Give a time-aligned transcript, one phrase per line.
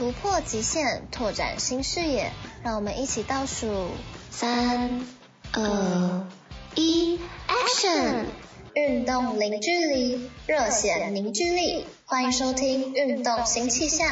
[0.00, 3.90] 突破极限，拓展新视野，让我们一起倒数
[4.30, 5.04] 三、
[5.52, 6.26] 二、
[6.74, 8.24] 一，Action！
[8.72, 14.08] 运动零距离，热血凝聚力，欢迎收听《运动新气象》。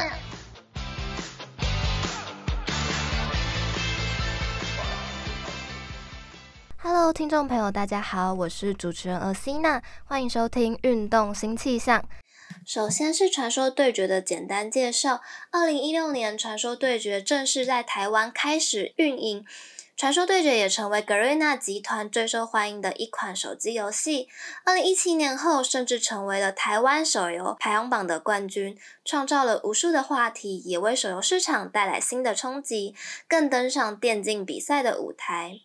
[6.77, 11.99] Hello，听众朋友，大家好，我是主持人阿西娜，欢迎收听《运动新气象》。
[12.65, 15.21] 首先是传说对决的简单介绍。
[15.51, 19.45] 二零一六年，传说对决正式在台湾开始运营。
[19.97, 24.29] 传说对决也成为 Garena 集团最受欢迎的一款手机游戏。
[24.63, 32.95] 二零一七年后，甚至成为了台湾手游排行榜的冠军，创造了无数的话题，也为手游市场带来新的冲击，
[33.27, 35.59] 更登上电竞比赛的舞台。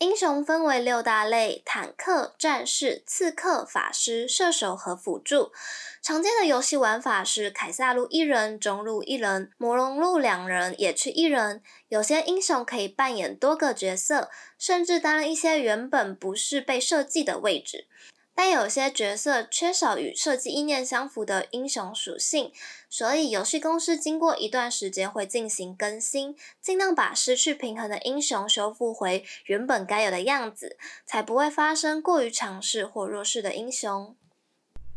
[0.00, 5.52] 英雄分为六大类：坦克、战士、刺客、法师、射手和辅助。
[6.00, 11.62] 常见的游戏玩法是凯撒路一人、中路一人、魔龙路两人、野区一人。
[11.90, 17.86] 有些英雄可以扮演多个角色，甚至担任一些原本不是被设计的位置。
[18.34, 22.50] 但有些角色缺少与设计意念相符的英雄属性，
[22.88, 34.16] 所以游戏公司经过一段时间会进行更新，尽量把失去平衡的英雄修复回原本该有的样子，才不会发生过于强势或弱势的英雄。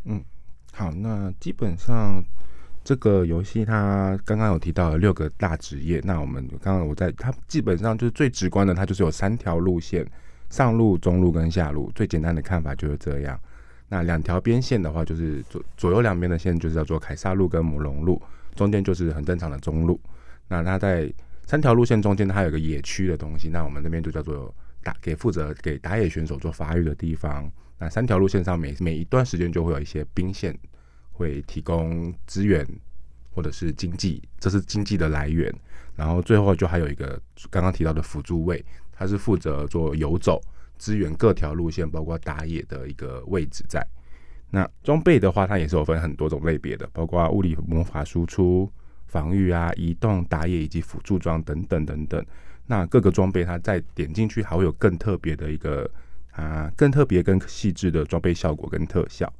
[0.06, 0.24] 嗯，
[0.72, 2.24] 好，那基本上
[2.82, 10.10] 这个游戏它刚刚有提到了六个大职业，那我们刚刚我在它基本上就是最直观的，它就是有三条路线。
[10.54, 13.40] 上路、中路跟下路，最简单的看法就是这样。
[13.90, 18.22] 那两条边线的话，就是左左右两边的线，就是叫做凯撒路跟魔龙路，
[18.54, 20.00] 中间就是很正常的中路。
[20.48, 21.12] 那它在
[21.48, 27.52] 三条路线中间，它有个野区的东西，那我们那边就叫做打给负责给打野选手做发育的地方。
[27.80, 30.56] 那三条路线上每每一段时间就会有一些兵线
[31.14, 32.64] 会提供资源
[33.32, 35.52] 或者是经济，这是经济的来源。
[35.96, 37.20] 然后最后就还有一个
[37.50, 38.64] 刚刚提到的辅助位。
[38.96, 40.40] 它是负责做游走、
[40.84, 43.82] 支援各条路线，包括打野的一个位置在。
[44.50, 48.70] 那装备的话，它也是有分很多种类别的，包括物理魔法输出、
[49.08, 52.26] 防御啊、移动、打野以及辅助装等等等等。
[52.66, 55.90] 那各个装备它再点进去，还会有更特别的一个
[56.32, 59.32] 啊，更特别、更细致的装备效果跟特效。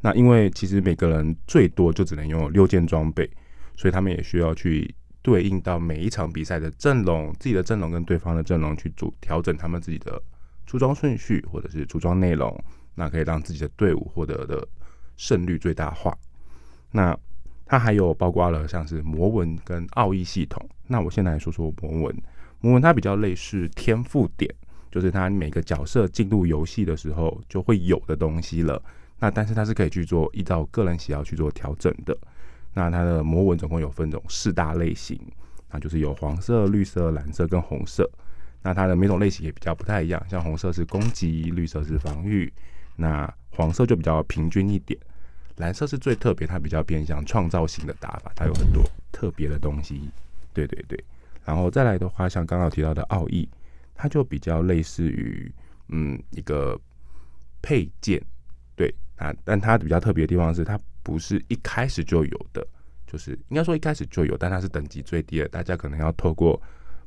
[0.00, 3.30] 那因为其实每个人最多就只能拥有六件装备，
[3.76, 4.92] 所以他们也需要去。
[5.22, 10.18] 对应到每一场比赛的阵容，自己的阵容跟对方的阵容去组调整他们自己的
[10.70, 12.56] 出装顺序或者是出装内容，
[12.94, 14.64] 那可以让自己的队伍获得的
[15.16, 16.16] 胜率最大化。
[16.92, 17.18] 那
[17.66, 20.64] 它还有包括了像是魔纹跟奥义系统。
[20.86, 22.22] 那我现在来说说魔纹，
[22.60, 24.48] 魔纹它比较类似天赋点，
[24.92, 28.80] 就是它每个角色进入游戏的时候就会有的东西了。
[29.18, 32.16] 那但是它是可以去做依照个人喜好去做调整的。
[32.74, 35.20] 那它的魔纹总共有分种四大类型，
[35.72, 38.08] 那就是有黄色、绿色、蓝色跟红色。
[38.62, 42.52] 那它的每种类型也比较不太一样，像红色是攻击，绿色是防御，
[42.96, 44.98] 那黄色就比较平均一点，
[45.56, 48.82] 蓝色是最特别，它比较偏向创造型的打法，它有很多
[49.12, 50.10] 特别的东西。
[50.52, 51.02] 对对对，
[51.44, 53.48] 然后再来的话，像刚刚提到的奥义，
[53.94, 55.50] 它就比较类似于
[55.88, 56.78] 嗯一个
[57.62, 58.22] 配件，
[58.76, 60.78] 对啊，但它比较特别的地方是它。
[61.02, 62.64] 不是一开始就有的，
[63.06, 65.48] 就是应该说一开始就有，但它是等级最低的。
[65.48, 66.60] 大家可能要透过，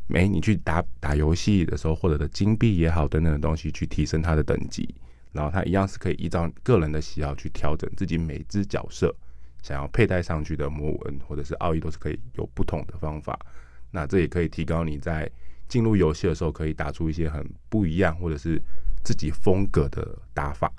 [0.08, 4.94] 没你去打打游戏的时候获得的金币也好等等的东西去提升它的等级。
[5.32, 9.14] 然后它一样是可以依照个人的喜好去调整自己每只角色
[9.64, 13.40] 想要佩戴上去的魔纹或者是奥义，都是可以有不同的方法。
[13.90, 15.30] 那这也可以提高你在
[15.68, 18.62] 进入游戏的时候可以打出一些很不一样或者是
[19.04, 20.72] 自己风格的打法。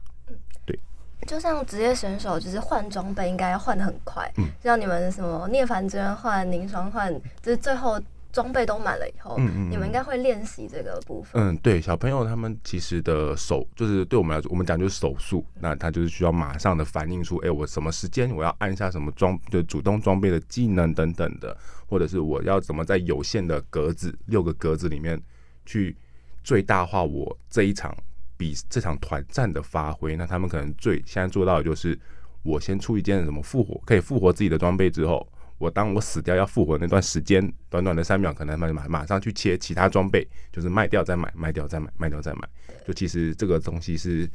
[1.26, 4.30] 就像职业选手，就是换装备应该要换的很快。
[4.36, 7.10] 嗯，像你们什么涅槃之刃换、凝霜换，
[7.40, 7.98] 就是最后
[8.34, 11.40] 装备都满了以后，嗯嗯，你们应该会练习这个部分。
[11.40, 25.18] 嗯，对，小朋友他们其实的手，就是对我们来说，我们讲就是手速，那他就是需要马上的反应出，哎、欸，我什么时间我要按下什么装，就主动装备的技能等等的，或者是我要怎么在有限的格子六个格子里面
[25.64, 25.96] 去
[26.42, 27.96] 最大化我这一场。
[28.36, 31.96] 比这场团战的发挥，那他们可能最现在做到的就是，
[32.42, 35.24] 我先出一件什么复活可以复活自己的装备之后，
[35.64, 37.40] 我当我死掉要复活那段时间，
[37.70, 42.46] 短短的三秒，可能马马马上去切其他装备，就是卖掉再买，卖掉再买，卖掉再买。
[42.86, 44.28] 就其实这个东西是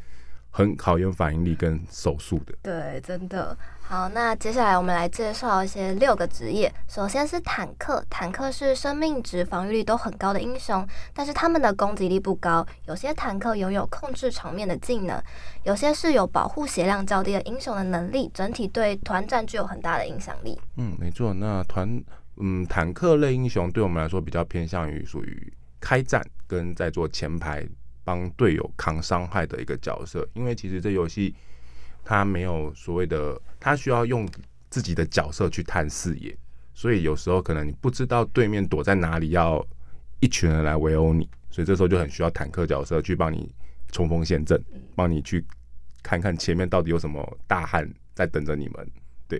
[0.49, 2.55] 很考验反应力跟手速的。
[2.63, 3.55] 对，真的。
[3.91, 6.71] 好，那接下来我们来介绍一些六个职业。
[6.87, 12.63] 首先是坦克，坦克是生命值、防御力都很高的英雄，但是他们的攻击力不高。
[12.85, 15.19] 有些坦克拥有控制场面的技能，
[15.63, 20.55] 有些是有保护血量较低的英雄的能力，整体对团战具有很大的影响力。
[20.77, 21.33] 嗯，没错。
[21.33, 21.99] 那团，
[22.37, 27.67] 嗯，坦克类英雄对我们来说比较偏向于属于开战跟在做前排
[28.03, 31.33] 帮队友扛伤害的一个角色，因为其实这游戏。
[32.09, 34.27] 他没有所谓的，他需要用
[34.71, 36.35] 自己的角色去探视野，
[36.73, 39.63] 所以有时候可能你不知道对面躲在哪里，要
[40.19, 43.53] 一群人来围殴你，所以这时候就很需要坦克角色去帮你
[43.91, 44.59] 冲锋陷阵，
[44.95, 45.45] 帮你去
[46.01, 48.91] 看看前面到底有什么大汉在等着你们。
[49.27, 49.39] 对，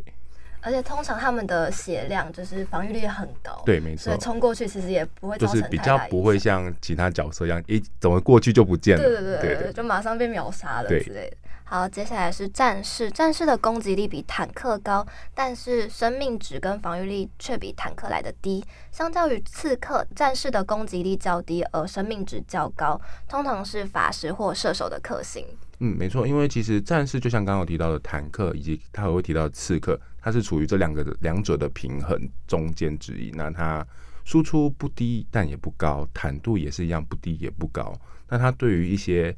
[0.62, 11.38] 而且通常他们的血量就是防御力很高，对，没错，所以冲过去其实也不会就是比较不会像其他角色一样，一怎么过去就不见了，对对对对，就马上被秒杀了之类的。
[11.72, 13.12] 好，接下来是战士。
[13.12, 15.06] 战士的攻击力比坦克高，
[15.36, 18.66] 但是生命值跟防御力却比坦克来得低。
[18.92, 25.46] 相较于刺客，战士的攻击力较低，而生命值较高，通常是法师或射手的克星。
[25.78, 33.30] 嗯，没错，因为其实战士就像刚刚我提到的坦克，以及他还会提到刺客，它是处于这两个两者的平衡中间之一。
[33.36, 33.86] 那它
[34.26, 37.96] 输出不低，但也不高，坦度也是一样，不低也不高。
[38.28, 39.36] 那它对于一些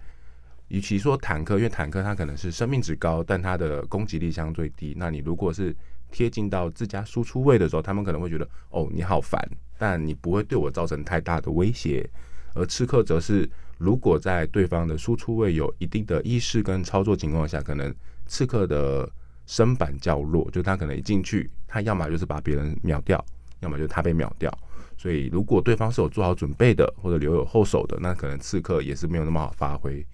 [0.72, 4.96] 与其说坦克，因为坦克它可能是生命值高，但它的攻击力相对低。
[4.98, 5.76] 那你如果是
[6.10, 9.38] 贴近到自家输出位的时候，他们可能会觉得哦，你好烦，
[9.78, 12.10] 但你不会对我造成太大的威胁。
[12.54, 17.94] 而刺客则是，如果在对方的输出位有一定的意识跟操作情况下，可能
[18.26, 19.10] 刺客的
[19.48, 23.22] 身板较弱，就他可能一进去，他要么就是把别人秒掉，
[23.60, 24.50] 要么就他被秒掉。
[24.98, 30.06] 所以如果对方是有做好准备的，或者留有后手的，那可能刺客也是没有那么好发挥。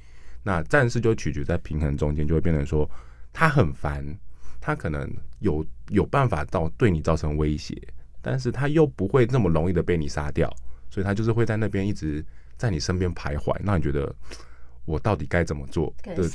[0.48, 2.90] 那战士就取决在平衡中间，就会变成说
[3.34, 4.02] 他很烦，
[4.62, 5.06] 他可能
[5.40, 7.76] 有有办法到对你造成威胁，
[8.22, 10.50] 但是他又不会那么容易的被你杀掉，
[10.90, 12.24] 所以他就是会在那边一直
[12.56, 13.54] 在你身边徘徊。
[13.60, 14.10] 那你觉得
[14.86, 15.94] 我到底该怎么做？
[16.02, 16.26] 对对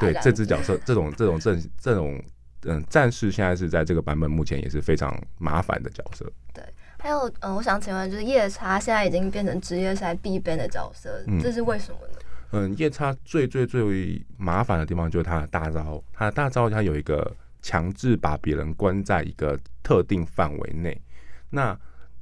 [0.00, 2.20] 对，这只角色这种这种阵这种
[2.62, 6.28] 嗯战士现在是在这个版本目前也是非常麻烦的角色。
[6.52, 6.64] 对，
[6.98, 12.11] 还有嗯，我想请问，就是夜叉现在已经变成职业赛必 ban 的角色，这是为什么呢？
[12.52, 21.00] 嗯，夜叉最最最麻烦的地方就是他的大招，他的大招他有一个强制把别人关在一个特定范围内。
[21.48, 21.78] 那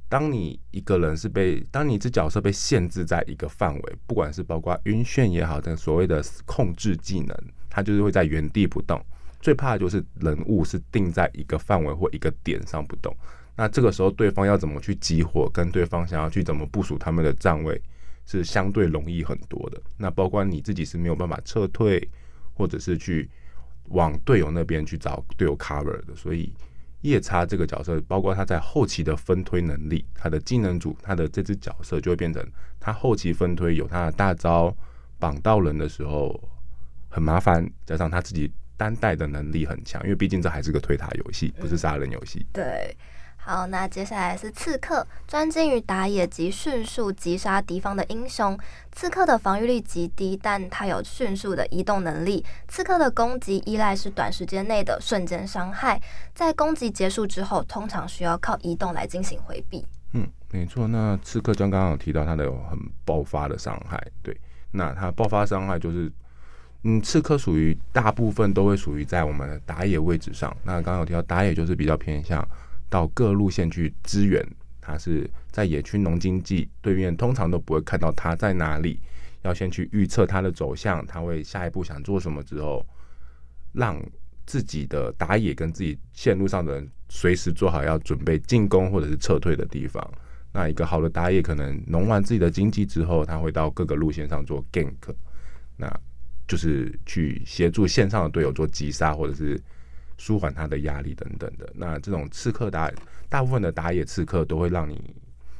[0.07, 7.37] 当你一个人是被，当你这角色被限制在一个范围，不管是包括晕眩也好，的所谓的控制技能，
[7.69, 9.01] 他就是会在原地不动。
[9.41, 13.15] 最怕的就是人物是定在一个范围或一个点上不动。
[13.55, 17.81] 那这个时候对方要怎么去激活，跟对方想要去怎么部署他们的站位，
[18.25, 19.81] 是相对容易很多的。
[19.97, 22.07] 那包括你自己是没有办法撤退，
[22.53, 23.29] 或者是去
[23.89, 26.15] 往队友那边去找队友 cover 的。
[26.15, 26.53] 所以
[27.01, 32.45] 夜叉这个角色，包括他在后期的分推能力，他的技能组，他的这只角色就会变成
[32.79, 34.75] 他后期分推有他的大招
[35.19, 36.39] 绑到人的时候
[37.09, 42.45] 很麻烦，加上他自己单带的能力很强，因为毕竟这还是个推塔游戏，不是杀人游戏。
[42.53, 42.95] 对。
[43.43, 48.57] 好，那接下来是刺客，专精于打野及迅速击杀敌方的英雄。
[48.91, 52.45] 刺客的防御力极低，但他有迅速的移动能力。
[52.67, 55.99] 刺客的攻击依赖是短时间内的瞬间伤害，
[56.35, 59.83] 在攻击结束之后，通常需要靠移动来进行回避。
[60.13, 60.87] 嗯，没错。
[60.87, 64.39] 那刺客刚刚有提到他的有很爆发的伤害，对，
[64.69, 66.11] 那他爆发伤害就是，
[66.83, 70.55] 嗯，刺客属于大部分都会属于在我们的打野位置上。
[70.63, 72.47] 那刚刚有提到打野就是比较偏向。
[72.91, 74.45] 到各路线去支援，
[74.81, 78.99] 他是在野区农经济对面，通常都不会看到他在哪里，
[79.43, 82.85] 要先去预测他的走向，他会下一步想做什么之后，
[83.71, 83.97] 让
[84.45, 90.05] 自己的打野跟自己线路上的人随时做好要准备进攻或者是撤退的地方。
[90.51, 95.15] 那一个好的打野可能农完自己的经济之后，他会到各个路线上做 gank，
[95.77, 95.89] 那
[96.45, 99.57] 就是去协助线上的队友做击杀或者是。
[100.21, 102.91] 舒缓他的压力等等的，那这种刺客打
[103.27, 105.15] 大部分的打野刺客都会让你，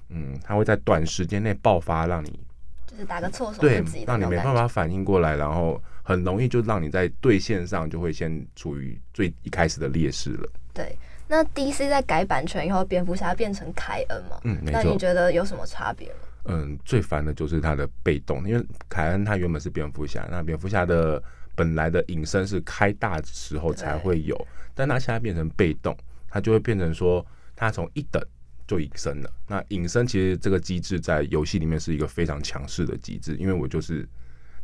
[0.10, 2.40] 嗯，他会在短时间内爆发，让你
[2.86, 10.48] 就是打个措手不及，让你没办法反应过来，然后很容易就让你在对线上就会先处于最一开始的劣势了。
[10.76, 10.96] 对，
[11.28, 14.40] 那 DC 在改版权以后，蝙蝠侠变成凯恩嘛？
[14.44, 14.60] 嗯。
[14.64, 16.20] 那你觉得有什么差别吗？
[16.46, 21.22] 嗯，最烦的就是他的被动，因为凯恩他原本是蝙蝠侠，那蝙蝠侠的。
[21.56, 24.36] 本来的隐身是开大时候才会有，
[24.74, 25.96] 但他现在变成被动，
[26.30, 28.22] 他就会变成说，他从一等
[28.68, 29.30] 就隐身了。
[29.48, 34.08] 那隐身其实这个机制在游戏里面是一个非常强势的机制，因为我就是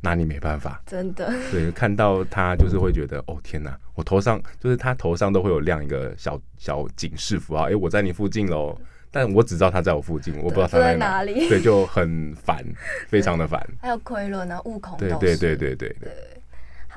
[0.01, 1.31] 拿你没办法，真的。
[1.51, 8.79] 对，看到他就是会觉得，哦天哪，我头上就是他头上都会有亮一个小小警示符号，哎，我在你附近喽。
[9.09, 12.61] 但我只知道他在我附近，我不知道他在哪里，对，就很烦，
[13.07, 13.65] 非常的烦。
[13.81, 16.11] 还有奎伦啊，悟空，对对对对对对。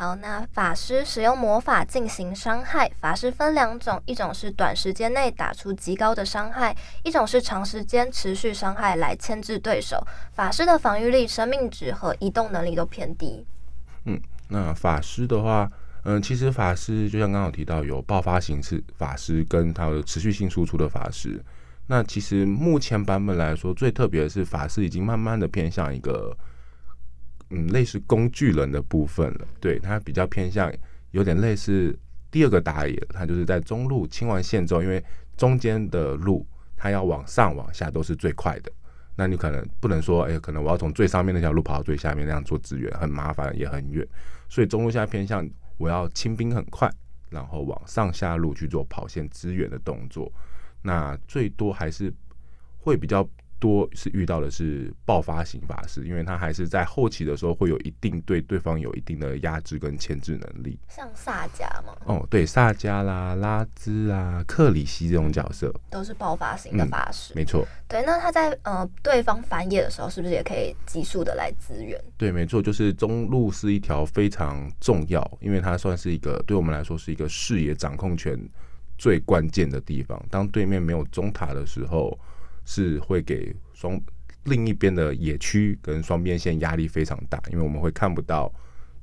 [0.01, 10.03] 好，那法师使用魔法进行伤害，法师分两种，一种是短时间内打出极高的伤害，一种是长时间持续伤害来牵制对手。
[10.33, 13.45] 法师的防御力、生命值和移动能力都偏低。
[14.07, 15.71] 嗯，那法师的话，
[16.05, 21.39] 嗯，其实法师就像刚刚有提到，有爆发形式法师跟他的持续性输出的法师。
[21.89, 26.35] 那其实目前版本来说，最特别的是法师已经慢慢的偏向一个。
[27.51, 30.73] 嗯，类似工具人的部分了，对，它比较偏向
[31.11, 31.99] 有点类似
[32.31, 35.05] 第二个打野，它就是在中路清完线之后，因为
[35.37, 38.71] 中间的路它要往上往下都是最快的，
[39.17, 44.07] 那你可能不能说，哎、可能我要从最上面那条路跑到最下面那样做支援，很麻烦也很远，
[44.49, 45.45] 所以中路现在偏向
[45.77, 46.89] 我要清兵很快，
[47.31, 50.33] 然后往上下路去做跑线支援的动作，
[50.83, 52.15] 那最多还是
[52.79, 53.29] 会比较。
[53.61, 60.79] 多是遇到的是爆发型法师，因为他还是在后期的时候会有一定对对方有一定的压制跟牵制能力。
[60.89, 61.95] 像萨迦嘛？
[62.07, 67.65] 哦，对，萨迦啦、拉兹啊、克里希这种角色都是爆发型的法师，嗯、没错。
[67.87, 72.03] 对，那他在呃对方反野的时候，是不是也可以急速的来支援？
[72.17, 78.39] 对，没错，就是中路是一条非常重要，因为它算是一个对我们来说是一个视野掌控权
[78.97, 80.21] 最关键的地方。
[80.31, 82.19] 当对面没有中塔的时候。
[82.65, 84.01] 是会给双
[84.45, 88.51] 另一边的野区跟双边线压力非常大，因为我们会看不到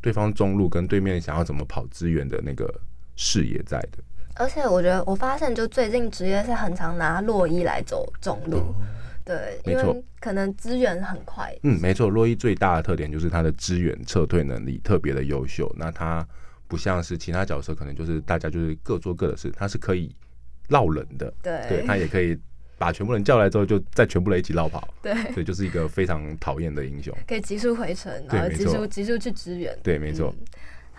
[0.02, 2.82] 对方中路跟对面想要怎么跑资源的那个
[3.16, 4.00] 视野在的。
[4.36, 8.76] 而且我觉得我发现，就最近职业是很常拿洛伊来走中路，哦、
[9.26, 11.56] 对，没错，可能资源很快。
[11.64, 15.72] 嗯，没错，洛伊最大的特点就是他的支援撤退能力特别的优秀。
[15.78, 16.28] 那他
[16.68, 20.16] 不像是其他角色，可能就是大家就是各做各的事，他是可以
[20.68, 22.36] 绕人的，对，对他也可以。
[22.78, 24.88] 把全部人叫来之后，就再全部人一起绕跑。
[25.02, 27.16] 对，所以就是一个非常讨厌的英雄。
[27.28, 29.78] 可以急速回城，然后急速急速去支援。
[29.84, 30.46] 对，没错、嗯。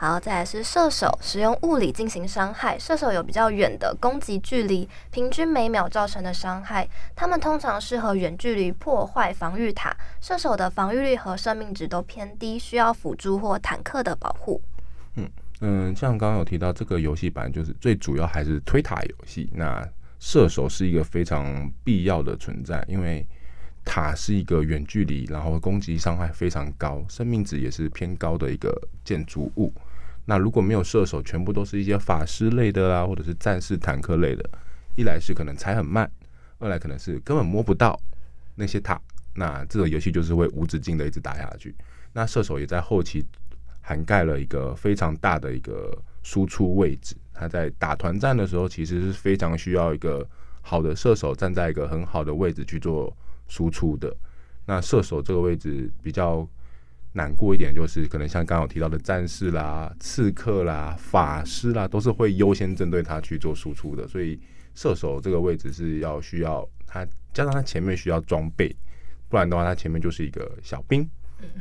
[0.01, 2.79] 好，再来是射手，使用物理进行伤害。
[2.79, 6.89] 射手有比较远的攻击距离，平均每秒造成的伤害。
[7.17, 9.93] 他们通常适合远距离破坏防御塔。
[10.21, 14.63] 射手的防御力和生命值都偏低，需要辅助或坦克的保护。
[15.17, 15.29] 嗯
[15.61, 19.51] 嗯，像刚刚有提到，这个游戏版就是最主要还是推塔游戏。
[19.53, 19.85] 那
[20.19, 23.27] 射手是一个非常必要的存在，因为
[23.85, 29.73] 塔是一个远距离，然后攻击伤害非常高，生命值也是偏高的一个建筑物。
[30.27, 34.45] 那如果没有射手，全部都是一些法师类的啦，或者是战士、坦克类的，
[34.97, 36.11] 一来是可能踩很慢，
[36.59, 37.99] 二来可能是根本摸不到
[38.55, 39.01] 那些塔，
[39.35, 41.75] 那这个游戏就是会无止境的一直打下去。
[42.13, 43.25] 那射手也在后期
[43.81, 47.17] 涵盖了一个非常大的一个输出位置。
[47.39, 50.27] 他在打团战的时候，其实是非常需要一个
[50.61, 53.17] 好的射手站在一个很好的位置去做
[53.47, 54.15] 输出的。
[54.67, 56.47] 那射手这个位置比较
[57.13, 64.07] 难过一点，就是可能像刚刚有提到的战士啦、刺客啦、法师啦，都是会优先针对他去做输出的。
[64.07, 64.39] 所以
[64.75, 68.75] 射手这个位置是要需要他，加上他前面需要装备，
[69.29, 71.09] 不然的话他前面就是一个小兵，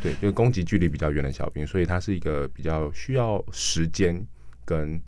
[0.01, 4.25] 对，就是攻击距离比较远的小兵，所以他是一个比较需要时间
[4.65, 5.00] 跟。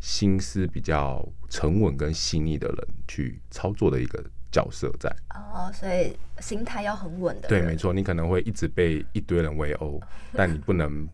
[0.00, 2.76] 心思比较沉稳跟细腻的人
[3.06, 7.48] 去操作的一个角色在哦，所以心态要很稳的。
[7.48, 10.00] 对，没错，你可能会一直被一堆人围殴，
[10.32, 11.08] 但你不能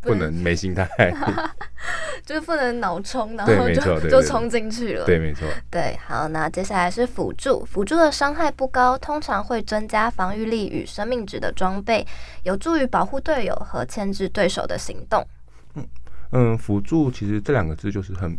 [0.00, 0.88] 不能没心态，
[2.26, 5.06] 就是不能脑冲，然后就就冲进去了。
[5.06, 5.48] 对，没错。
[5.70, 12.06] 对，好，那接下来是辅助，辅助的伤害不高，通常会增加防御力与生命值的装备，
[12.42, 15.26] 有助于保护队友和牵制对手的行动。
[16.30, 16.56] 嗯。
[16.58, 18.38] 辅助其实这两个字就是很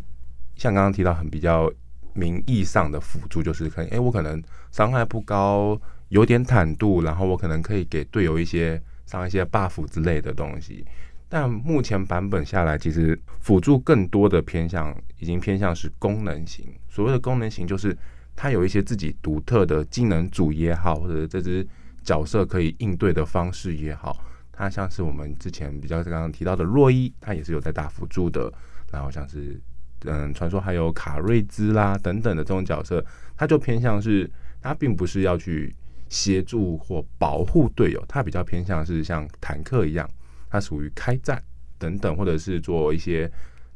[0.56, 1.72] 像刚刚提到很比较
[2.14, 4.42] 名义上的辅助，就是可能哎，我可能
[4.72, 5.80] 伤害不高，
[6.10, 10.86] 有点坦度，然后我可能可以给队友一些上一些 buff 之类的东西。
[11.32, 16.66] 但目前版本下来，其实辅助更多的偏向已经偏向是功能型。
[16.90, 17.96] 所谓的功能型，就是
[18.36, 21.66] 它有一些自己独特的技能组也好，或者这只
[22.04, 24.18] 角色可以应对的方式也好。
[24.60, 28.52] 它像是我们之前比较刚刚提到的洛伊，他也是有在打辅助的。
[28.92, 29.58] 然后像是
[30.04, 33.04] 嗯，传说还有卡瑞兹啦等等的这种角色，
[33.38, 34.30] 他就偏向是，
[34.62, 35.74] 他并不是要去
[36.10, 40.10] 协助或保护队友，他比较偏向是像坦克一样，
[40.50, 41.42] 他属于开战
[41.78, 43.32] 等等，或者是做一些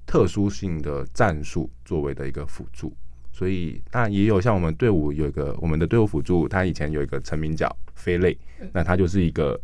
[0.05, 2.93] 特殊性的战术作为的一个辅助。
[3.31, 8.37] 所以那也有像我们队伍有一个我们的队伍辅助，他以前有一个成名角飞类，
[8.73, 9.57] 那他就是一个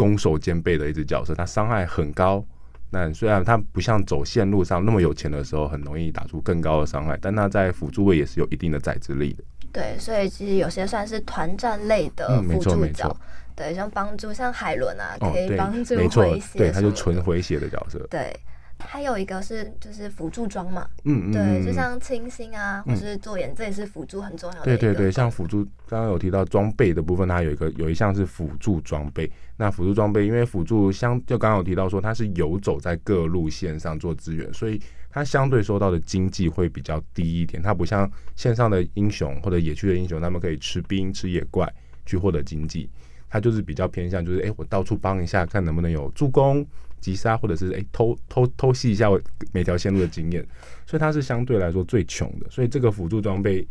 [0.00, 2.42] 攻守兼备的一只角色，他伤害很高。
[2.88, 9.44] 那虽然他不像走线路上那么有钱的时候很容易打出更高的伤害，但他在辅助位也是有一定的宰制力的。
[9.70, 13.20] 对，所以其实有些算是团战类的辅助角，嗯、
[13.54, 17.98] 对，像帮助像海伦啊，可以帮助回血，对，他就纯回血的角色。
[18.10, 18.34] 对。
[18.80, 24.64] 还有一个是就是辅助装嘛，嗯嗯，对，就像清新啊，或是做眼，这也是辅助很重要的。
[24.64, 29.30] 对对对，像辅助，刚刚有提到装备的部分，它有一个有一项是辅助装备。
[29.56, 37.62] 那辅助装备，因为辅助相就刚刚有提到说它是游走在各路线上做资源，所以它相对收到的经济会比较低一点。
[37.62, 41.70] 它不像线上的英雄或者野区的英雄，他们可以吃兵吃野怪
[42.06, 42.88] 去获得经济，
[43.28, 46.66] 它就是比较偏向就是哎、欸，我到处帮一下，看能不能有助攻。
[47.00, 49.08] 击杀或者是诶、偷偷偷袭一下
[49.52, 50.46] 每条线路的经验，
[50.86, 52.46] 所以它是相对来说最穷的。
[52.50, 53.66] 所以这个辅助装备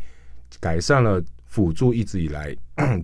[0.58, 2.54] 改善了辅助一直以来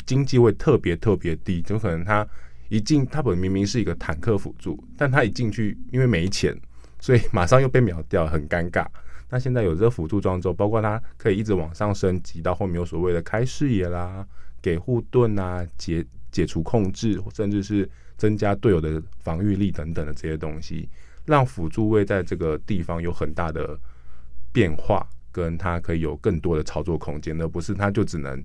[0.04, 2.26] 经济会特别特别低，就可能他
[2.68, 6.54] 一进他本明明是一个坦克辅助，但他一进去因为没钱，
[7.00, 8.86] 所以马上又被秒掉，很尴尬。
[9.30, 14.26] 那现在有这个辅助装之后，包括它可以一直往上升级，到后面有所谓的开视野啦、
[14.60, 17.88] 给护盾啊、解解除控制，甚至是。
[18.16, 20.88] 增加队友的防御力等等的这些东西，
[21.24, 23.78] 让辅助位在这个地方有很大的
[24.52, 28.42] 变化，跟他可以有更多的操作空间，而不是他就只能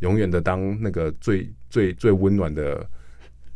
[0.00, 2.88] 永远的当那个最最最温暖的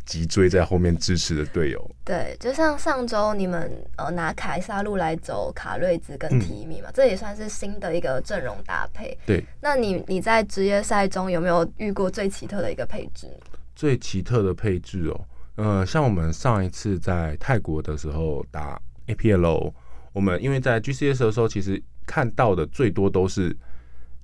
[0.05, 1.91] 脊椎在后面支持的队友。
[2.05, 9.17] 对，就像上周你们呃拿凯撒路来走卡瑞兹跟提米嘛，嗯，这也算是新的一个阵容搭配。
[9.25, 13.29] 对，那你你在职业赛中有没有遇过最奇特的一个配置？
[13.77, 15.25] 最奇特的配置哦。
[15.63, 19.73] 呃，像我们上一次在泰国的时候打 APL，
[20.13, 23.57] 我们因为在 GCS 的时候，其实看到的最多都是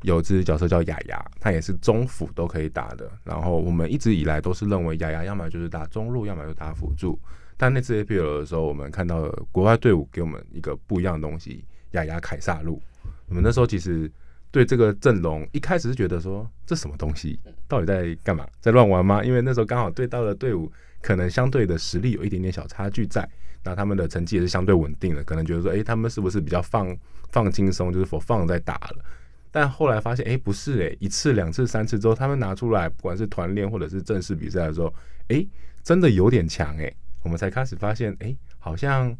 [0.03, 3.09] 有只角色叫雅雅，他也是中辅都可以打的。
[3.23, 7.17] 然后我们一直以来都是认为雅雅要么就是打中路，要么就打辅助。
[7.57, 12.83] 但那次 APL 的时候，我们看到了国外队伍给我们一个不一样的东西——雅雅凯撒路。
[13.29, 14.11] 我们那时候其实
[14.51, 19.23] 对这个阵容一开始是觉得说，这什么东西，到底在干嘛，在乱玩吗？
[19.23, 20.69] 因为那时候刚好对到了队伍。
[21.01, 23.29] 可能相对的实力有一点点小差距在，
[23.65, 26.97] 那他们的成绩也是相对稳定的，可能觉得说，诶、他们是不是比较放
[27.31, 29.05] 放轻松，就是否放在打了？
[29.51, 34.93] 但后来发现，诶、不是诶、一次、两次、三次之后，他们拿出来，不管是团练或者是正式比赛的时候，
[35.29, 35.49] 诶、
[35.83, 39.17] 真的有点强诶、我们才开始发现，诶、好像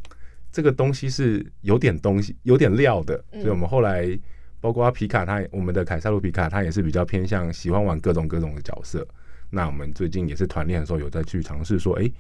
[0.53, 3.25] 这个东西是有点东西、有点料的。
[3.33, 4.19] 所以我们后来
[4.61, 9.07] 包括皮卡他，他我们的凯撒路皮卡，他也是比较偏向喜欢玩各种各种的角色。
[9.51, 12.11] 那我们最近也是团练的时候，有在去尝试说，哎，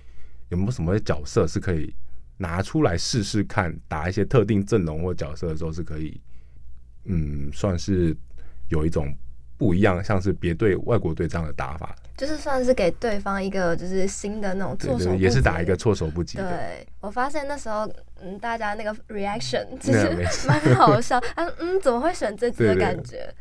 [0.49, 1.95] 有没有什么角色是可以
[2.37, 6.21] 拿出来试试看，打一些特定阵容或角色的时候是可以，
[7.05, 8.17] 嗯，算是
[8.71, 9.15] 有一种
[9.57, 16.39] 不一样，像是别队外国队这样的打法，就是算是给对方一个就是新的那种措手不及，对对，也是打一个措手不及。
[16.39, 17.87] 对，我发现那时候，
[18.23, 20.09] 嗯，大家那个 reaction 其实
[20.47, 23.35] 蛮好笑，啊，嗯，怎么会选这支的感觉？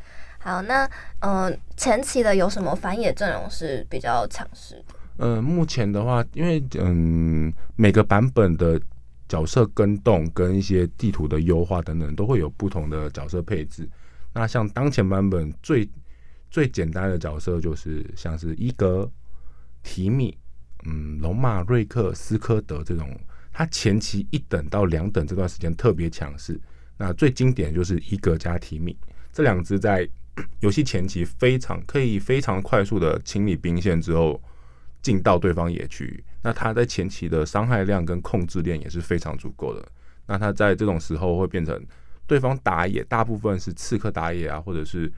[0.48, 0.86] 好，那
[1.20, 4.96] 嗯、呃，前期的有什么反野阵容是比较强势的？
[5.18, 8.80] 呃，目前的话，因为嗯，每个版本的
[9.28, 13.90] 角色跟动跟一些地图的优化等等，都会有不同的角色配置。
[14.34, 15.86] 那像当前版本最
[16.50, 19.12] 最简单的角色，就是像是伊格、
[19.84, 20.38] 提米、
[20.86, 23.20] 嗯，龙马、瑞克、斯科德这种，
[23.52, 26.58] 它前期一等到两等这段时间特别强势。
[26.98, 28.98] 那最经典就是伊格加提米
[29.34, 30.08] 这两只在。
[30.62, 34.42] 游戏前期非常可以非常快速的清理兵线之后
[35.02, 39.88] 进到对方野区，那他在前期的伤害量跟控制链也是非常足够的。
[40.26, 41.82] 那他在这种时候会变成
[42.26, 45.12] 对方打野大部分是刺客打野啊，或者是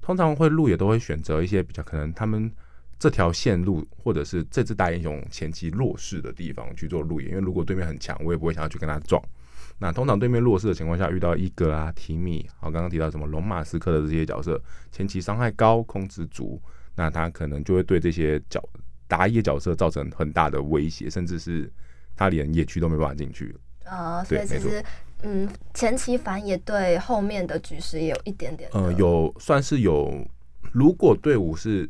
[0.00, 2.50] 通常会路野都会选择一些比较可能他们
[2.98, 9.22] 这条线路或者是这支大英雄前期弱势的地方去做路野，因为如果对面很强，我也不会想要去跟他撞。
[9.78, 14.58] 那通常对面弱势的情况下，遇到伊格啊、提米，好，刚刚提到什么龙马斯克的这些角色，
[14.90, 16.58] 前期伤害高、控制足，
[16.94, 18.62] 那他可能就会对这些角
[19.06, 21.70] 打野角色造成很大的威胁，甚至是
[22.16, 23.54] 他连野区都没办法进去。
[23.84, 24.82] 啊、呃，所以其实，
[25.22, 28.70] 嗯，前期反野对后面的局势也有一点点。
[28.72, 30.26] 呃，有算是有，
[30.72, 31.86] 如果队伍是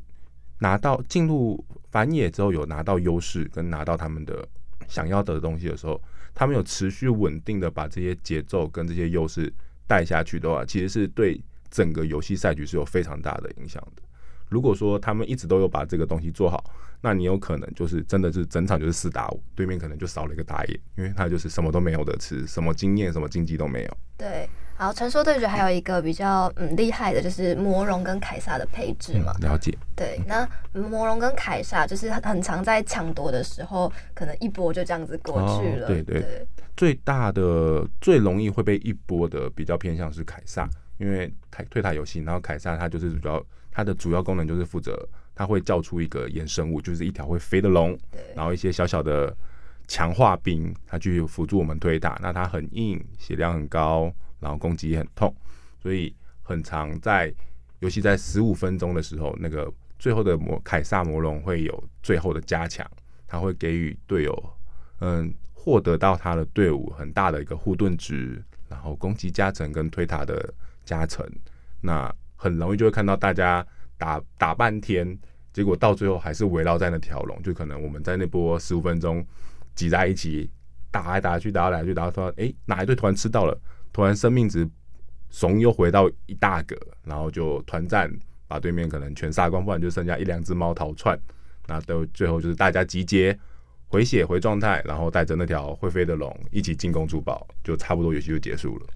[0.59, 4.45] 拿到进入反野之后有拿到优势，跟拿到他们的
[4.89, 6.03] 想要的东西的时候。
[6.37, 9.51] 他们有持续稳定的把这些节奏跟这些优势
[9.87, 14.03] 带下去的话，其实是对整个游戏赛局是有非常大的影响的。
[14.51, 16.63] 如果说他们一直都有把这个东西做好，
[17.01, 23.97] 那你有可能就是真的是整场就是四打五，对面可能就少了一个打野，因为他就是什么都没有的吃，什么经验、什么经济都没有。
[24.19, 24.47] 对，
[24.79, 29.33] 好，传说对决还有一个比较嗯厉害的，就是魔龙跟凯撒的配置嘛。
[29.41, 29.77] 嗯、了解。
[29.97, 35.87] 对，那魔龙跟凯撒就是很很常在抢夺的时候，可能一波就这样子过去了。
[35.87, 36.47] 哦、对，对对。
[36.77, 47.99] 最大的最容易会被一波的比较偏向是凯撒，因为推推塔游戏，然后凯撒它就是主要它的主要功能就是负责，它会叫出一个衍生物，就是一条会飞的龙，
[48.35, 49.35] 然后一些小小的
[49.89, 52.19] 强化兵，它去辅助我们推塔。
[52.21, 54.13] 那它很硬，血量很高。
[54.39, 55.35] 然后攻击也很痛，
[55.81, 57.33] 所以很常在
[57.81, 62.89] 尤其在十五分钟的时候，那个最后的魔凯撒魔龙会有最后的加强，
[63.27, 64.53] 他会给予队友
[65.01, 71.27] 嗯获得到他的队伍很大的一个护盾值，然后攻击加成跟推塔的加成，
[71.81, 73.67] 那很容易就会看到大家
[73.99, 75.19] 打打半天，
[75.53, 79.27] 结果到最后还是围绕在那条龙，就可能我们在那波十五分钟
[79.75, 80.51] 挤在一起
[80.91, 83.59] 打来打去打来打去，打到说哎哪一队突然吃到了。
[83.97, 84.69] 突然生命值
[85.31, 88.13] 怂又回到一大格，然后就团战
[88.47, 91.19] 把对面可能全杀光，不然就剩下一两只猫逃窜。
[91.67, 93.35] 那都最后就是大家集结
[93.89, 98.87] 回血回状态，然后带着那条会飞的龙一起进攻珠宝，就差不多游戏就结束了。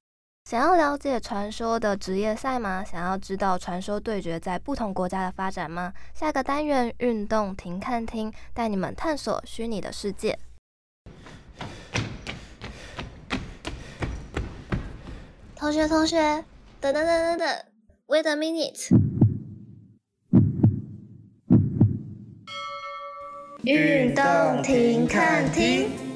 [0.44, 2.84] 想要了解传说的职业赛吗？
[2.84, 5.94] 想要知道传说对决在不同国家的发展吗？
[6.12, 10.38] 下个单元运动停看听带你们探索虚拟的世界。
[15.60, 16.16] 同学，同学，
[16.80, 17.48] 等等等等等
[18.06, 18.88] ，Wait a minute。
[23.64, 26.09] 运动停看停。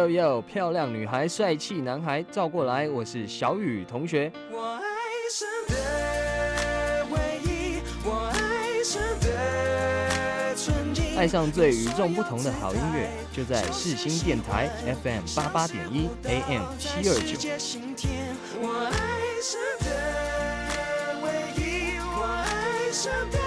[0.00, 0.40] 哟哟哟！
[0.40, 2.88] 漂亮女孩，帅气男孩，照过来！
[2.88, 4.32] 我是小雨同学。
[4.50, 4.82] 我爱
[5.30, 5.74] 上的
[7.10, 14.70] 唯一，我爱上的纯净，爱上最与众不同的好音乐，就在四星电台
[15.02, 17.36] FM 八八点一 AM 七二九。
[18.62, 18.96] 我爱
[19.42, 19.86] 上的
[21.22, 21.28] 唯
[21.62, 23.39] 一，我爱上的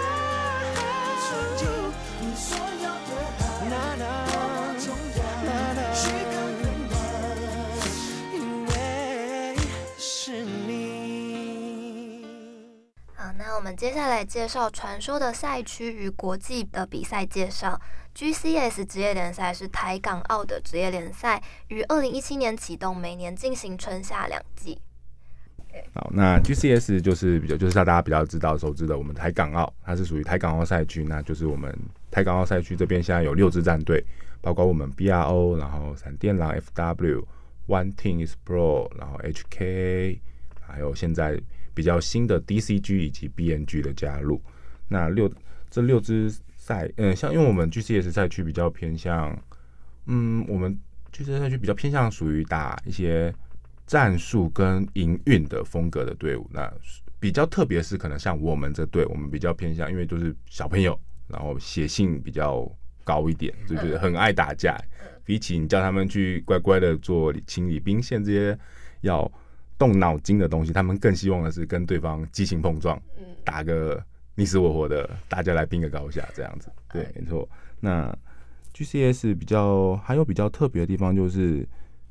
[13.76, 17.80] 接下来介绍传说的赛区与国际的比赛介绍。
[18.16, 24.80] GCS 职业联赛是台港澳的职业联赛，于二零一七年启动，每年进行春夏两季。
[25.96, 31.76] 好，那 GCS 就是比较就是让大家比较知道熟知的，我们台港澳它是属于台港澳赛区，那就是我们
[32.12, 34.06] 台港澳赛区这边现在有六支战队，
[34.42, 37.26] 包括我们 BRO，然后闪电狼 FW、
[37.68, 40.20] One Team Pro，然后 HK，
[40.62, 41.42] 还有现在。
[41.74, 44.42] 比较新的 DCG 以及 BNG 的加入，
[44.88, 45.32] 那六
[45.70, 49.36] 这六支赛，嗯，像因为我们 GCS 赛区比较偏向，
[50.06, 50.78] 嗯，我们
[51.12, 53.34] GCS 赛区比较偏向属于打一些
[53.88, 56.48] 战术跟营运的风格的队伍。
[56.52, 56.72] 那
[57.20, 62.70] 比较特别是可能像我们这队，我们比较偏向，因为都是小朋友，然后血性比较
[63.04, 64.78] 高一点，就觉得很爱打架。
[65.26, 68.58] 比起你叫他们去乖乖的做清理兵线这些
[69.02, 69.32] 要。
[69.84, 72.98] 动脑筋的东西，他们更希望的是跟对方激情碰撞，
[73.44, 74.02] 打个
[74.34, 76.72] 你死我活的，大家来拼个高下这样子。
[76.90, 77.46] 对，没错。
[77.82, 78.18] 那
[78.74, 81.68] GCS 比较还有比较特别的地方就是，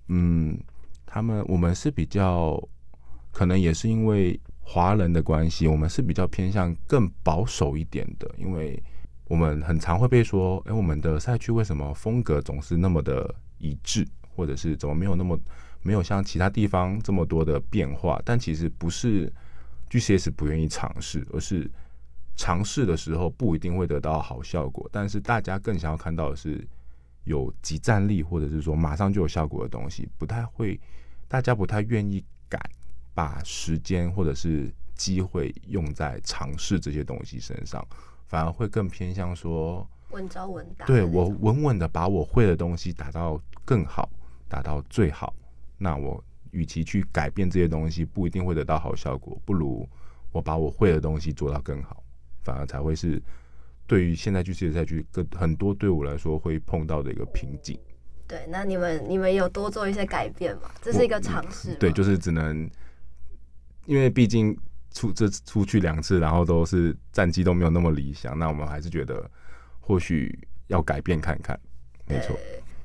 [0.09, 0.59] 嗯，
[1.07, 2.63] 他们我们是比较
[3.31, 8.79] 可能也是因为华人的关系，我们是比较偏向更保守一点的，因为
[9.29, 14.07] 我们很常会被说，哎、欸，我们的赛区为什么风格总是那么的一致，
[14.37, 15.41] 或者是怎么没有那么。
[15.83, 19.33] 没有像其他地方这么多的变化，但其实不是
[19.91, 21.71] GCS 不愿意尝试，而是
[22.37, 24.89] 尝试的时候不一定会得到好效果。
[24.93, 26.67] 但是大家更想要看到的是
[27.25, 30.81] 有即战力，或者是说马上就有效果的东西，不太会，
[31.29, 32.61] 大家不太愿意敢
[33.13, 37.87] 把时间或者是机会用在尝试这些东西身上，
[38.27, 44.09] 反而会更偏向说稳扎稳打，对我稳稳的把我会的东西打到更好，
[44.49, 45.35] 打到最好。
[45.83, 49.89] 那我与其去改变这些东西，不一定会得到好效果，不如
[50.31, 52.05] 我把我会的东西做到更好，
[52.45, 53.21] 反而才会是
[53.85, 57.77] 对于现在去世界赛区跟很多队伍来说会碰到的一个瓶颈。
[58.29, 60.71] 对，那你们你们有多做一些改变吗？
[60.81, 61.75] 这是一个尝试。
[61.75, 62.71] 对，就是只能，
[63.85, 64.57] 因为毕竟
[64.93, 69.29] 出这出去两次，然后都是战绩都没有那么理想，那我们还是觉得
[69.81, 71.59] 或许要改变看看。
[72.07, 72.39] 没错。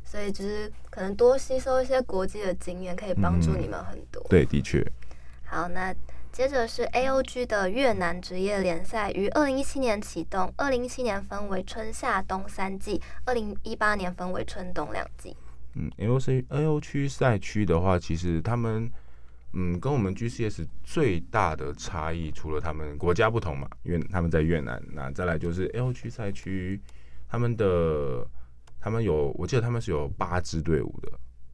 [0.10, 4.24] 所以就是可能多吸收一些国际的经验，可以帮助你们很多。
[4.24, 4.82] 嗯、对，的确。
[5.44, 5.94] 好，那
[6.32, 15.36] 接着是 AOG 的越南职业联赛，于二零一七年启动，二零一七年分为春夏冬三季，二零一八年分为春冬两季。
[15.76, 18.90] 嗯，AOC AO 区赛区的话，其实他们
[19.54, 26.80] 嗯跟我们 GCS 最大的差异，除了他们国家不同嘛，因为他们在越南，那再来就是 AO 区赛区，
[27.28, 28.26] 他们的
[28.80, 31.12] 他们有，我记得他们是有八支队伍的，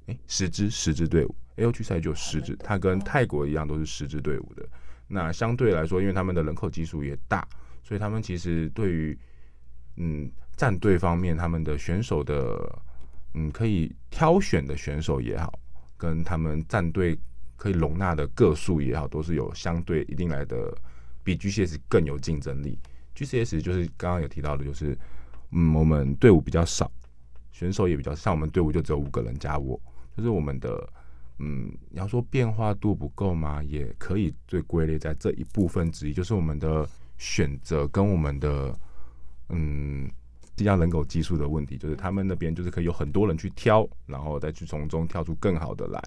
[0.08, 4.68] 诶，十支十支队伍，AO 区赛就十支，它跟泰国一样都是十支队伍的。
[5.08, 7.48] 那相对来说，因为他们的人口基数也大，
[7.84, 9.18] 所以他们其实对于
[9.98, 12.80] 嗯战队方面，他们的选手的。
[13.36, 15.52] 嗯，可以挑选的选手也好，
[15.98, 17.18] 跟他们战队
[17.56, 20.72] 可以容纳的个数也好，都是有相对一定来的，
[21.24, 22.78] 比 GCS 更有竞争力。
[23.16, 24.96] GCS 就是刚刚有提到的，就是
[25.50, 26.92] 嗯，我们队伍比较少，
[27.54, 29.80] 选手也比较像我们队伍就只有五个人加我，
[30.18, 30.86] 就是我们的
[31.40, 33.64] 嗯，你要说变化度不够吗？
[33.64, 36.86] 也可以最归类在这一部分之一，就是我们的
[37.18, 38.78] 选择跟我们的
[39.48, 40.12] 嗯。
[40.56, 46.00] 这样人口基数的问题，就是他们那边就是可以有很多人去挑，然后再去从中挑出更好的来。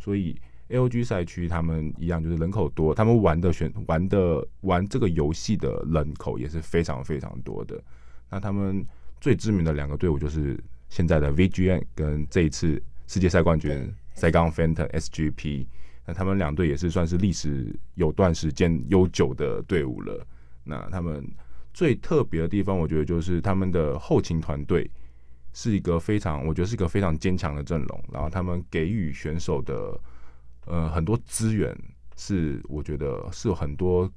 [0.00, 0.36] 所以
[0.68, 7.80] AOG 赛区他们一样就是人口多，他们玩的选玩的玩这个游戏的人口也是非常非常多的。
[8.28, 8.84] 那他们
[9.20, 10.58] 最知名的两个队伍就是
[10.94, 15.66] 现在的 VGN 跟这一次世界赛冠军 Saigon Phantom SGP。
[16.06, 20.24] 那他们两队也是算是历史有段时间悠久的队伍了。
[20.62, 21.28] 那他们。
[21.76, 24.88] 最特别的地方，我觉得就是他们的后勤团队
[25.52, 28.04] 是一个非常，我觉得是一个非常坚强的阵容。
[28.12, 30.00] 然后他们给予选手的
[30.66, 31.76] 呃很多资源，
[32.14, 34.08] 是我觉得是有很多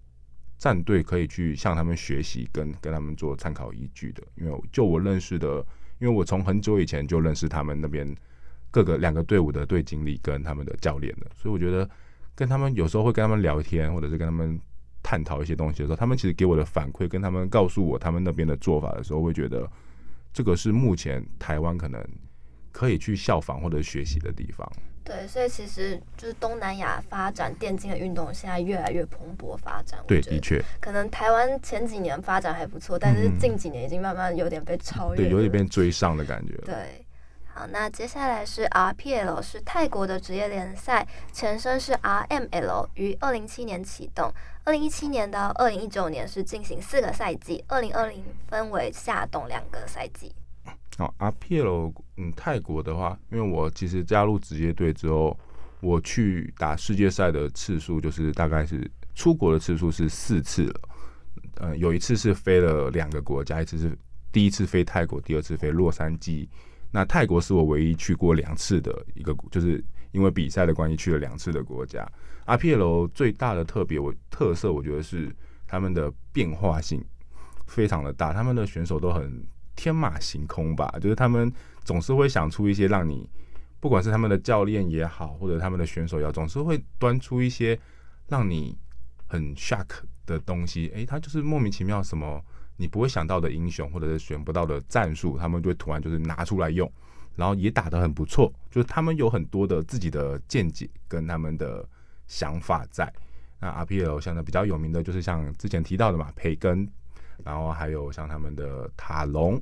[0.59, 4.21] 战队可以去向他们学习，跟跟他们做参考依据的。
[4.35, 5.65] 因为就我认识的，
[5.99, 8.15] 因为我从很久以前就认识他们那边
[8.71, 11.89] 各个两个队伍的队经理跟他们的教练的，所以我觉得
[12.35, 14.59] 跟他们有时候会跟他们聊天，或者是跟他们。
[15.03, 19.69] 探讨一些东西的时候，他们其实给我的反馈，跟他们告诉我他们那边的做法的时候，会觉得
[20.33, 22.05] 这个是目前台湾可能
[22.73, 24.69] 可以去效仿或者学习的地方。
[25.07, 29.99] 对，所以其实就是东南亚发展电竞的运动，现在越来越蓬勃发展。
[30.05, 36.53] 对，的确，可能台湾前几年发展还不错，但是近几年已经慢慢有点被超越，对，有点被追上的感觉。
[36.65, 37.03] 对。
[37.53, 44.31] 好，那接下来是 RPL，是泰国的职业联赛，前身是 RML，于二零一七年启动，
[44.63, 50.31] 二零一七年到二零一九年是进行四个赛季，二零二零分为夏冬两个赛季。
[50.97, 55.37] 好，RPL，嗯，泰国的话，因为我其实加入职业队之后，
[55.79, 60.81] 我去打世界赛的次数就是大概是出国的次数是四次了，
[61.57, 63.95] 嗯、呃，有一次是飞了两个国家，一次是
[64.31, 66.47] 第一次飞泰国，第二次飞洛杉矶。
[66.89, 69.83] 那泰国是我唯一去过两次的一个，就是
[70.13, 72.09] 因为比赛的关系去了两次的国家。
[72.45, 75.35] RPL 最大的特别，我特色我觉得是
[75.67, 77.03] 他们的变化性
[77.67, 79.45] 非常的大，他们的选手都很
[79.77, 81.49] 天马行空吧，就是他们
[81.85, 83.29] 总是会想出一些让你，
[83.79, 87.79] 不管是他们的教练也好，或者他们的选手也好，总是会端出一些
[88.27, 88.77] 让你
[89.27, 89.87] 很 shock
[90.25, 90.91] 的东西。
[90.93, 92.43] 诶、他就是莫名其妙什么。
[92.79, 96.87] 你不会想到的英雄，或者是选不到的战术，他们就会突然就是拿出来用，
[97.35, 98.53] 然后也打得很不错。
[98.69, 101.83] 就是他们有很多的自己的见解跟他们的
[102.27, 103.11] 想法在。
[103.59, 106.87] 那 RPL 像的比较有名的就是像之前提到的嘛，培根，
[107.43, 109.61] 然后还有像他们的塔隆，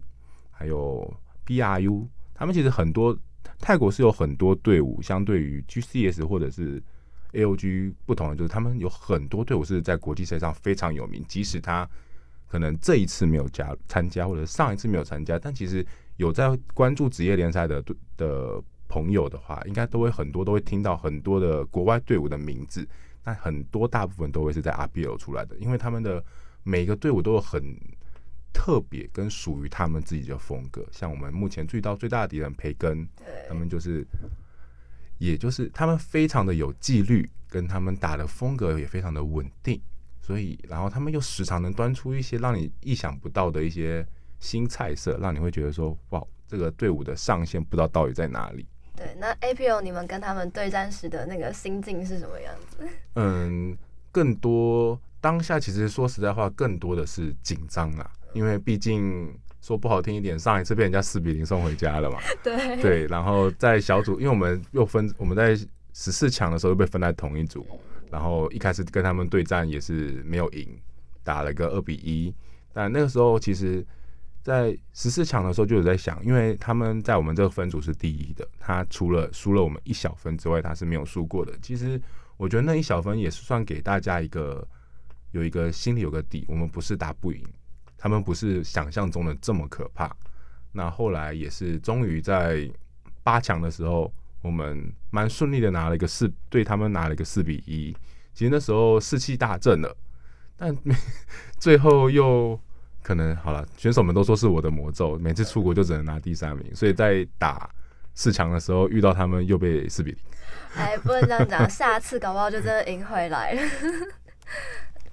[0.51, 1.11] 还有
[1.45, 3.17] BRU，他们其实很多
[3.59, 6.81] 泰国是有很多队伍，相对于 GCS 或者是
[7.33, 11.87] AOG 不同的，就是他们有很多队伍是在国际赛上非常有名，即使他。
[12.47, 15.85] 可能这一次没有加参加，或者上一次没有参加，但其实
[16.17, 17.83] 有在关注职业联赛的
[18.15, 22.87] 的朋友的话，应该都会很多都会听到很多的国外队伍的名字。
[23.25, 26.23] 那很多大部分都会是在 RPL 出来的，因为他们的
[26.65, 27.61] 每个队伍都有很
[28.51, 30.83] 特别跟属于他们自己的风格。
[30.91, 33.07] 像我们目前遇到最大的敌人培根，
[33.47, 34.03] 他们就是，
[35.19, 39.79] 也就是他们非常的有纪律，跟他们打的风格也非常的稳定。
[40.21, 44.03] 所以，然后他们又时常能端出一些让你意想不到的一些
[44.39, 48.65] 新菜色，让你会觉得说，哇，这个队伍的上限不知道到底在哪里。
[48.95, 52.87] 对，那 A.P.O 你们跟他们对战时的那个心境是什么样子？
[53.13, 53.77] 嗯，
[54.11, 62.19] 更多当下其实说实在话，更多的是紧张啊，因为毕竟说不好听一点，上一次被人家四比零送回家了嘛。
[62.43, 65.55] 对对，然后在小组，因为我们又分，我们在
[65.93, 67.65] 十四强的时候又被分在同一组。
[68.11, 70.79] 然后一开始跟他们对战也是没有赢，
[71.23, 72.31] 打了个二比一。
[72.71, 73.83] 但那个时候其实，
[74.43, 81.51] 在十四强的时候就有在想，因为他们在我们这个分组是第一的，他除了输了我们一小分之外，他是没有输过的。
[81.63, 81.99] 其实
[82.37, 84.65] 我觉得那一小分也是算给大家一个
[85.35, 87.45] 有一个心里有个底，我们不是打不赢，
[87.97, 90.09] 他们不是想象中的这么可怕。
[90.71, 92.71] 那后来也是终于在
[93.21, 94.09] 八强的时候，
[94.41, 97.93] 我们蛮顺利的拿了一个四，对他们拿了一个四比一。
[98.33, 99.93] 其实那时候士气大振了，
[100.55, 100.73] 但
[101.59, 102.57] 最后又
[103.03, 107.69] 可能好了，选手们都说是我的魔咒，每次出国就只能拿第三名，所以在打
[108.13, 110.19] 四强的时候遇到他们又被四比零。
[110.75, 113.61] 哎，不能这样讲，下次搞不好就真的赢回来了。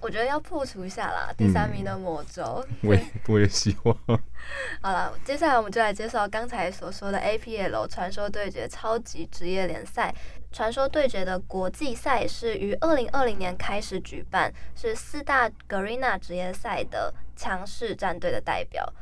[0.03, 2.63] 我觉得要破除一下啦，第三名的魔咒。
[2.67, 3.97] 嗯、我也我也希望。
[4.81, 10.13] 好了，接下来我们就来介绍刚才所说的 APL 传说对决超级职业联赛。
[10.51, 18.93] 传说对决的国际赛是于二零二零年开始举办，是四大 Garena 职业赛的强势战队的代表。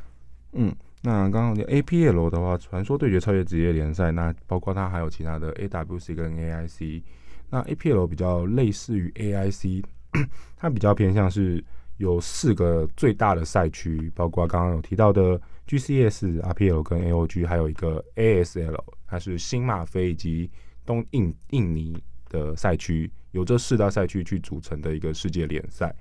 [0.52, 7.02] 嗯，那刚刚的 APL 的话，传说对决超级职业联赛，那包括它还有其他的 AWC 跟 AIC。
[7.50, 9.84] 那 APL 比较类似于 AIC。
[10.56, 11.62] 它比较偏向是
[11.96, 20.50] 有四个最大的赛区，包括刚刚有提到的 GCS、RPL 跟 AOG，还有一个 ASL，它是新马非以及
[20.84, 25.94] 东印印尼的赛区，由这四大赛区去组成的一个世界联赛。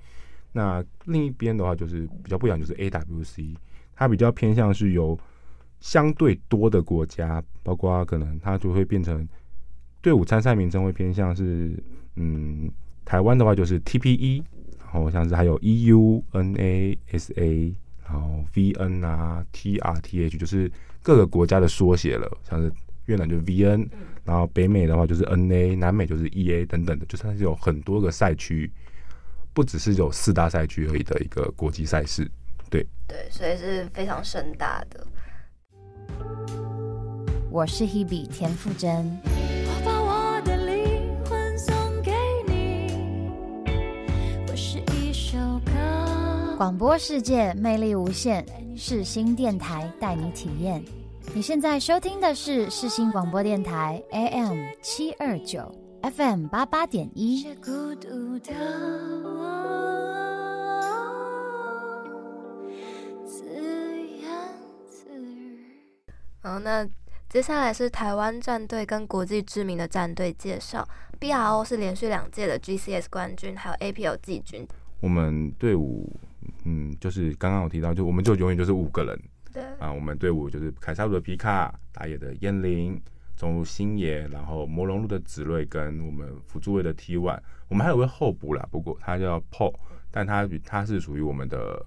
[0.51, 3.55] 那另一边的话就是比较不一样，就是 AWC，
[3.95, 5.17] 它比较偏向是由
[5.79, 9.27] 相对多的国家，包括可能它就会变成
[10.01, 11.71] 队伍参赛名称会偏向是
[12.15, 12.71] 嗯。
[13.05, 14.43] 台湾的话就是 TPE，
[14.79, 22.29] 然后像是还有 EU、NASA、然后 VN 啊、TRTH，就是各个国家的缩写了。
[22.49, 22.71] 像是
[23.05, 23.87] 越南就是 VN，
[24.23, 28.71] 然后北美的话就是 NA，南美就是 EA 等等的，就是它是有很多个赛区，
[29.53, 32.29] 不只是有四大赛区而已的一个国际赛事。
[32.69, 35.05] 对对，所以是非常盛大的。
[37.49, 39.60] 我是 Hebe 田馥甄。
[46.57, 48.45] 广播世界魅力无限，
[48.77, 50.83] 世新电台带你体验。
[51.33, 55.73] 你现在收听的是世新广播电台 AM 七二九
[56.15, 57.47] FM 八八点一。
[66.43, 66.87] 好，那
[67.29, 70.87] 接下来是台湾战队跟国际知名的战队介绍。
[71.21, 74.67] BRO 是连续两届的 GCS 冠军，还有 APL 季军。
[74.99, 76.11] 我们队伍。
[76.65, 79.19] 嗯，就是刚刚我提到，就我们就永远就是五个人。
[79.53, 82.99] 对啊，我们队伍就是凯撒路的皮卡、打野的燕灵、
[83.35, 87.39] 中路星野，然后魔龙路的子睿跟我们辅助位的 T One。
[87.67, 89.75] 我们还有位候补啦，不过他叫 Paul，
[90.09, 91.83] 但他他是属于我们的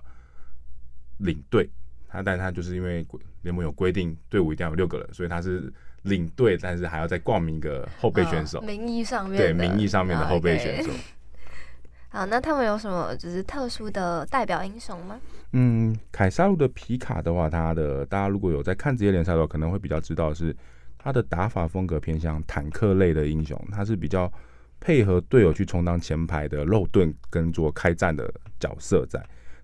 [1.18, 1.68] 领队。
[2.06, 3.04] 他但他就是因为
[3.42, 5.72] 联盟有规定，队伍一定要有六个人，所以他是
[6.04, 8.60] 领队，但是还要再冠名一个后备选手。
[8.60, 10.90] 哦、名义上面对名义上面的后备选手。
[12.08, 15.20] 好，那他们有什么就是特殊的代表英雄吗？
[15.52, 20.54] 嗯，凯撒路的皮卡的话，他的大家如果有在看职业联赛的话，可能会比较知道是
[20.96, 24.32] 他的打法风格偏向坦克类的英雄，他是比较
[24.78, 29.20] 配合队友去充当前排的肉盾跟做开战的角色在。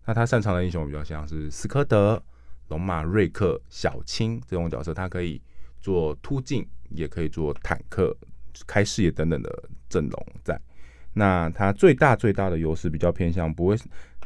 [0.07, 2.20] 那他擅长的英雄比较像是斯科德、
[2.68, 5.40] 龙马、瑞克、小青这种角色，他可以
[5.81, 8.16] 做突进，也可以做坦克、
[8.66, 10.61] 开视野等等的阵容在。
[11.12, 13.77] 那他最大最大的优势比较偏向不会，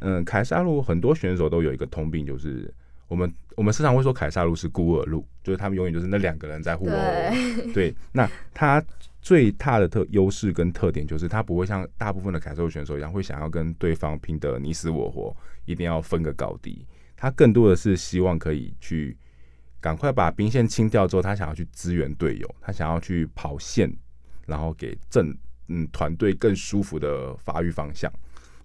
[0.01, 2.73] 嗯，凯撒路很多选手都有一个通病，就是
[3.09, 6.93] 我们我们时常会说凯撒路是孤儿路，就是他们永远就是那两个人在互殴。
[6.93, 8.85] 对，对，那他
[9.23, 16.87] 最大的特优势跟特点就是他不会像大部分的凯撒路选手一样会想要跟对方拼得你死我活，一定要分个高低。
[17.17, 19.17] 他更多的是希望可以去
[19.85, 23.95] 赶快把兵线清掉之后，他想要去支援队友，他想要去跑线，
[24.47, 25.37] 然后给正。
[25.69, 28.13] 嗯，团队更舒服的发育方向，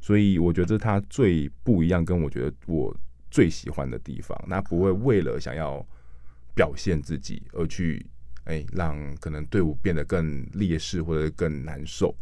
[0.01, 2.93] 所以我觉得他最不一样，跟我觉得我
[3.31, 4.37] 最喜欢的地方。
[4.45, 5.81] 那不会为了想要
[6.53, 8.05] 表现自己而去，
[8.43, 12.13] 哎、让可能队伍变得更劣势或者更难受。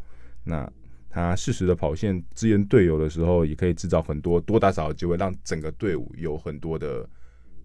[0.44, 0.72] 那
[1.10, 7.10] 他适时的跑线支援队友的时候，也可以制造很多多打少的机会，让整个队伍有很多的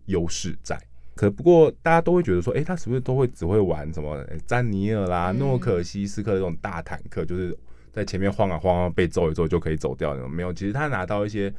[0.07, 0.83] 优势在。
[1.15, 7.55] 可不过，大家都会觉得说，哎、欸，他是不是都会只会玩什么、欸、詹尼尔啦、诺可西斯克这种大坦克，就是
[7.93, 10.31] 在前面晃啊晃啊，被揍一揍就可以走掉那种？
[10.31, 11.53] 没有，其实他拿到一些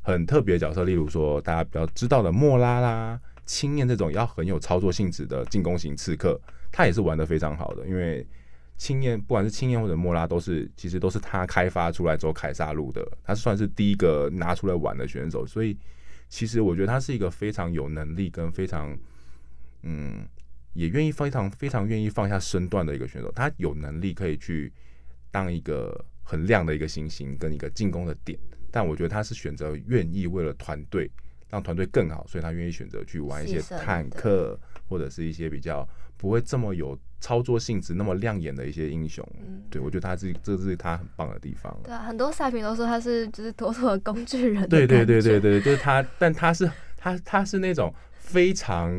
[0.00, 6.40] 很特别的角色，例如说大家比较知道的莫拉啦、青燕这种要很有操作性质的进攻型刺客，
[6.70, 7.84] 他也是玩的非常好的。
[7.88, 8.24] 因为
[8.76, 15.76] 青燕不管是青燕或者莫拉，都是其实都是他开发出来之后凯撒路的，他算是第一个拿出来玩的选手，所以。
[16.34, 18.98] 其实我觉得他是一个非常有能力跟非常，
[19.82, 20.26] 嗯，
[20.72, 23.30] 也愿意非常非常愿意放下身段的一个选手。
[23.30, 24.72] 他有能力可以去
[25.30, 28.36] 当一个很亮的一个星星跟一个进攻的点，
[28.72, 31.08] 但我觉得他是选择愿意为了团队
[31.48, 34.58] 让团队更好，所以他愿意选择去玩一些坦克
[34.88, 39.26] 或者是一些比较不会这么有操作性质、那么亮眼的一些英雄。
[39.40, 41.74] 嗯、对，我觉得他是这是他很棒的地方。
[41.82, 44.68] 对啊，很多赛评都说他是就是妥妥的工具人。
[44.68, 48.92] 对对对对对，就是他，但他是他他是那种非常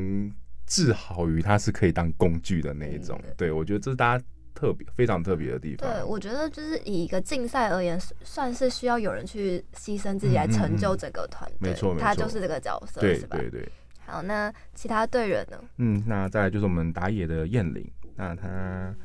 [0.65, 3.21] 自豪于他是可以当工具的那一种。
[3.23, 4.25] 嗯、对，我觉得这是大家。
[4.55, 5.91] 特别非常特别的地方。
[5.91, 11.71] 对，我觉得就是以一个竞赛而言，算是需要有人去牺牲自己来成就整个团队。
[11.71, 13.19] 没错，没错，他就是这个角色，对？
[13.23, 13.67] 对对。
[14.05, 15.61] 好，那其他队员呢？
[15.79, 17.85] 嗯，那再来就是我们打野的燕玲。
[18.15, 18.95] 那他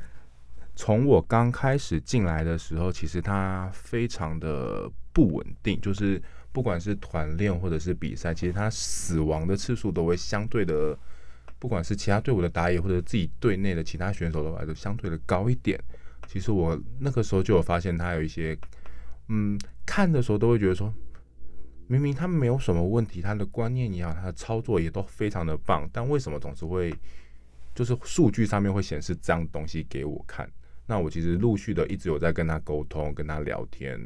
[0.75, 10.99] 从我刚开始进来的时候，其实他非常的不稳定，就是不管是团练或者是比赛，其实他死亡的次数都会相对的。
[11.59, 15.79] 不管是其他队伍的打野，或者自己队内的其他选手的话，都相对的高一点。
[16.27, 18.57] 其实我那个时候就有发现他有一些，
[19.29, 20.91] 嗯，看的时候都会觉得说，
[21.87, 26.91] 明明他没有什么问题，他的观念也好，他的操作也都非常的棒，但为什么总是会，
[27.75, 30.51] 就是数据上面会显示这样东西给我看？
[30.87, 33.99] 那我其实陆续的一直有在跟他沟通，跟他聊天，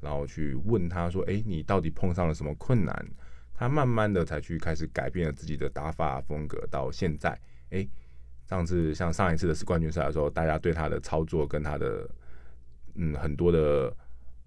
[0.00, 3.06] 然后去问他说，诶，你到底碰上了什么困难？
[3.54, 7.36] 他慢慢的才去开始改变了自己的打法风格，到现在，
[7.70, 7.84] 哎、
[8.46, 12.08] 上次像上一次的世冠军赛的时候，大家对他的操作跟他的
[12.94, 13.92] 嗯很多的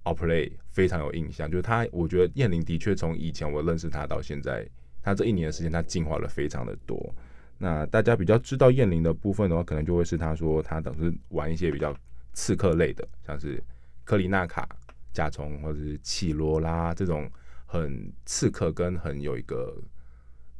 [0.06, 1.52] outplay 非常有印象。
[1.52, 4.66] 就是他，我觉得燕玲的确从以前我认识他到现在，
[5.02, 7.14] 他这一年的时间，他进化了非常的多。
[7.62, 11.96] 那大家比较知道燕玲的部分的话，可能就会是他说他等是玩一些比较
[12.34, 13.64] 刺客类的，像是
[14.04, 14.68] 克里娜卡、
[15.14, 17.30] 甲虫或者是綺罗拉这种。
[17.74, 19.74] 很刺客跟很有一个，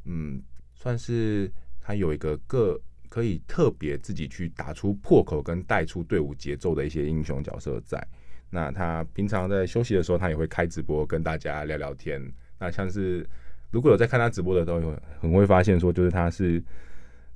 [0.06, 0.42] 嗯，
[0.74, 2.80] 算是他有一个个
[3.10, 8.02] 可以特别自己去打出破口跟带出队伍节奏的一些英雄角色在。
[8.48, 12.18] 那他平常在休息的时候，他也会开直播跟大家聊聊天。
[12.58, 13.28] 那像是
[13.70, 16.64] 如果有在看他直播的，都有很会发现说，就是他是，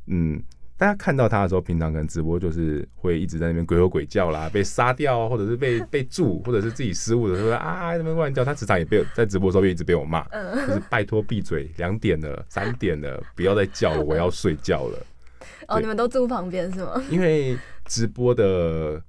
[0.07, 0.43] 嗯。
[0.79, 8.45] 大家看到他的时候，平常可能直播就是会一直在那边鬼吼鬼叫啦，被杀掉，或者是被被住，或者是自己失误的时候啊，那边乱叫。
[8.45, 10.23] 他时常也被在直播的时候一直被我骂，
[10.67, 14.99] 就是拜托闭嘴，两点了，三点了，不要再叫了，我要睡觉了。
[15.69, 17.03] 哦，你们都住旁边是吗？
[17.09, 19.03] 因为直播的。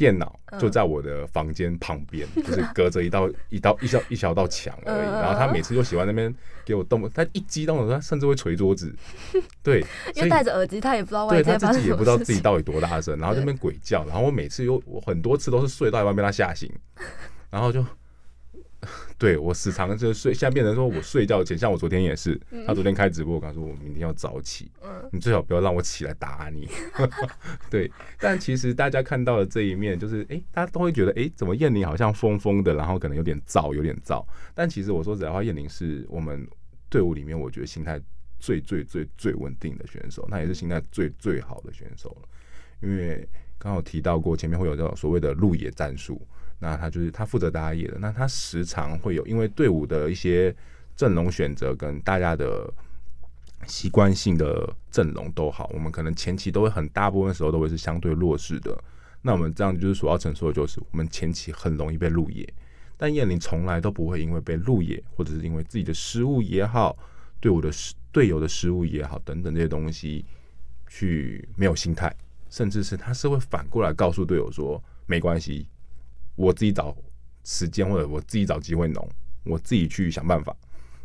[0.00, 5.06] 电脑就在我的房间旁边， 就是隔着一道一道一小一小道墙而已。
[5.06, 6.34] 然后他每次就喜欢那边
[6.64, 8.90] 给我动，他一激动的时候，他甚至会捶桌子。
[9.62, 9.84] 对，
[10.14, 14.02] 因为戴着耳机，他也不知道外界对他自己也不知道自己到底多大声，然后这边鬼叫。
[14.06, 16.72] 然后我每次又我很多次都是睡到一半被他吓醒，
[17.50, 17.84] 然后就。
[19.20, 24.70] 对，我时常就睡，现在变成说我睡觉前，像我昨天也是，他昨天开直播，我跟他说我明天要早起，
[25.12, 26.66] 你最好不要让我起来打你。
[27.68, 34.26] 对，但其实大家看到的这一面，就是哎，大家都会觉得哎，怎么燕玲好像疯疯的，然后可能有点躁，有点躁。
[34.54, 36.48] 但其实我说实在话，燕玲是我们
[36.88, 38.00] 队伍里面我觉得心态
[38.38, 42.28] 最最最最稳定的选手，那也是心态最最好的选手了。
[42.80, 46.26] 因为刚好提到过，前面会有这种所谓的路野战术。
[46.60, 50.54] 那他就是他负责打野的，那他时常会有因为队伍的一些
[50.94, 52.72] 阵容选择跟大家的
[53.66, 58.78] 习惯性的阵容都好，我们可能前期都会很大部分时候都会是相对弱势的。
[59.22, 62.46] 那我们这样就是所要承受的就是我们前期很容易被路野，
[62.96, 66.96] 但燕玲从来都不会因为被路野或者是因为自己的失误也好，
[67.40, 70.24] 队伍的失队友的失误也好等等这些东西
[70.88, 72.14] 去没有心态，
[72.48, 75.66] 甚至是他是会反过来告诉队友说没关系。
[76.36, 76.96] 我自己找
[77.44, 79.08] 时间，或者我自己找机会弄，
[79.44, 80.56] 我自己去想办法。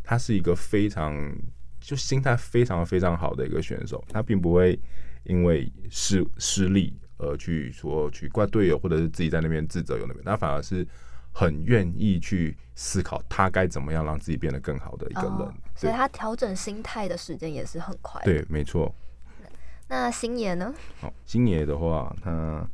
[0.03, 1.15] 他是一个非常
[1.79, 4.79] 就心态非常非常好的一个选手，他并不会
[5.23, 10.87] 因为失失利而去说去怪队友，或者是自己在那边自责有那边，他反而是
[11.31, 15.31] 很愿意去思考他该怎么样让自己变得更好的一个人。
[15.31, 18.21] 哦、所以他调整心态的时间也是很快。
[18.23, 18.93] 对，没错。
[19.87, 20.73] 那星爷呢？
[20.99, 22.69] 好，星爷的话，他。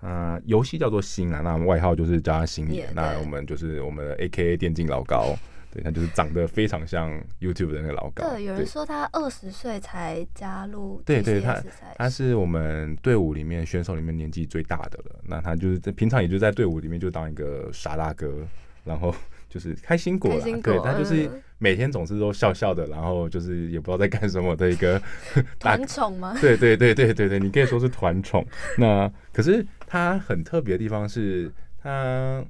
[0.00, 2.88] 啊，游戏叫做星啊，那外号就是叫他星爷。
[2.94, 5.34] 那我们就是我们的 AKA 电竞老高，
[5.72, 8.28] 对，他就是长得非常像 YouTube 的那个老高。
[8.30, 11.02] 对，有人说他二十岁才加入。
[11.04, 11.62] 对对，他
[11.96, 15.20] 他是我们队伍里面选手里面年纪最大的了。
[15.24, 18.46] 那他就是在平常也就在队伍里面就当一个傻大哥，
[18.84, 19.14] 然后。
[19.48, 25.00] 就是开心果啦，对，他就是每天总是都笑笑的，然后就是也不知道在干什么的一个
[25.58, 26.36] 团宠吗？
[26.40, 28.46] 对对对对对对，你可以说是团宠。
[28.76, 31.50] 那可是他很特别的地方是
[31.82, 32.44] 他，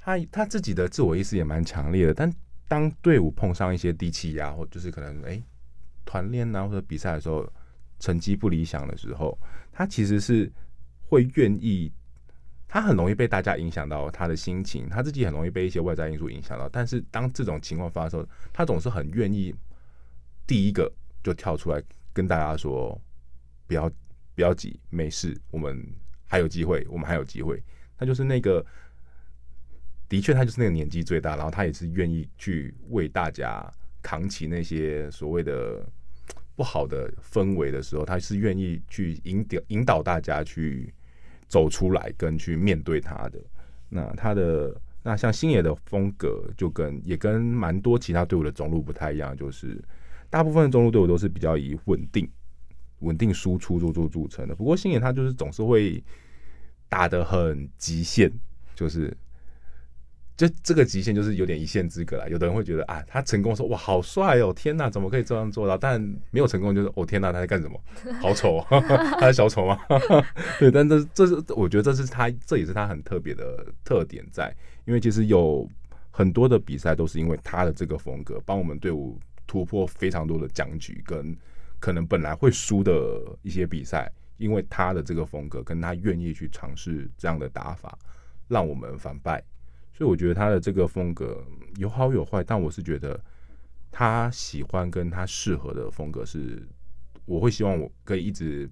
[0.00, 2.14] 他他自己的自我意识也蛮强烈的。
[2.14, 2.32] 但
[2.68, 5.42] 当队伍碰上一些低气压，或就是可能哎
[6.04, 7.44] 团练啊或者比赛的时候，
[7.98, 9.36] 成绩不理想的时候，
[9.72, 10.50] 他其实是
[11.08, 11.90] 会愿意
[12.68, 16.68] 他很容易被大家影响到他的心情，他自己很容易被一些外在因素影响到。
[16.68, 19.54] 但是当这种情况发生，他总是很愿意
[20.46, 20.92] 第一个
[21.22, 21.80] 就跳出来
[22.12, 23.00] 跟大家说
[23.68, 23.88] ：“不要
[24.34, 25.80] 不要急，没事，我们
[26.26, 27.62] 还有机会，我们还有机会。”
[27.96, 28.64] 他就是那个，
[30.08, 33.64] 的确，他就是那个年纪最大，然后他也是愿意去为大家
[34.02, 35.86] 扛起那些所谓的
[36.56, 40.92] 不好的氛围的时候，他是愿意去引导引导大家去。
[41.48, 43.38] 走出来跟去面对他的，
[43.88, 49.82] 那他的那像星野的风格就跟也跟蛮多其他队伍的中路不太一样，就是
[50.28, 52.28] 大部分的中路队伍都是比较以稳定、
[53.00, 54.54] 稳定输出做做著称的。
[54.54, 56.02] 不过星野他就是总是会
[56.88, 58.32] 打得很极限，
[58.74, 59.16] 就是。
[60.36, 62.28] 就这个极限就是有点一线之隔了。
[62.28, 65.78] 有的人会觉得啊，他成功说哇好帅哦，天哪，怎么可以这样做到？
[65.78, 67.80] 但没有成功就是哦天哪，他在干什么？
[68.20, 68.80] 好丑啊，
[69.18, 69.78] 他是小丑吗？
[70.60, 75.66] 对，但这这是我觉得这是他这也是他很特别的特点在，因为其实有
[76.10, 81.34] 很多的比赛都是因为他的这个风格，帮我们队伍突破非常多的僵局，跟
[81.80, 82.92] 可能本来会输的
[83.40, 87.98] 一些比赛，因为他的这个风格跟他愿意去尝试这样的打法，
[88.48, 89.42] 让我们反败。
[89.96, 91.42] 所以我觉得他的这个风格
[91.76, 93.18] 有好有坏，但我是觉得
[93.90, 96.62] 他喜欢跟他适合的风格是，
[97.24, 98.68] 我会希望我可以一直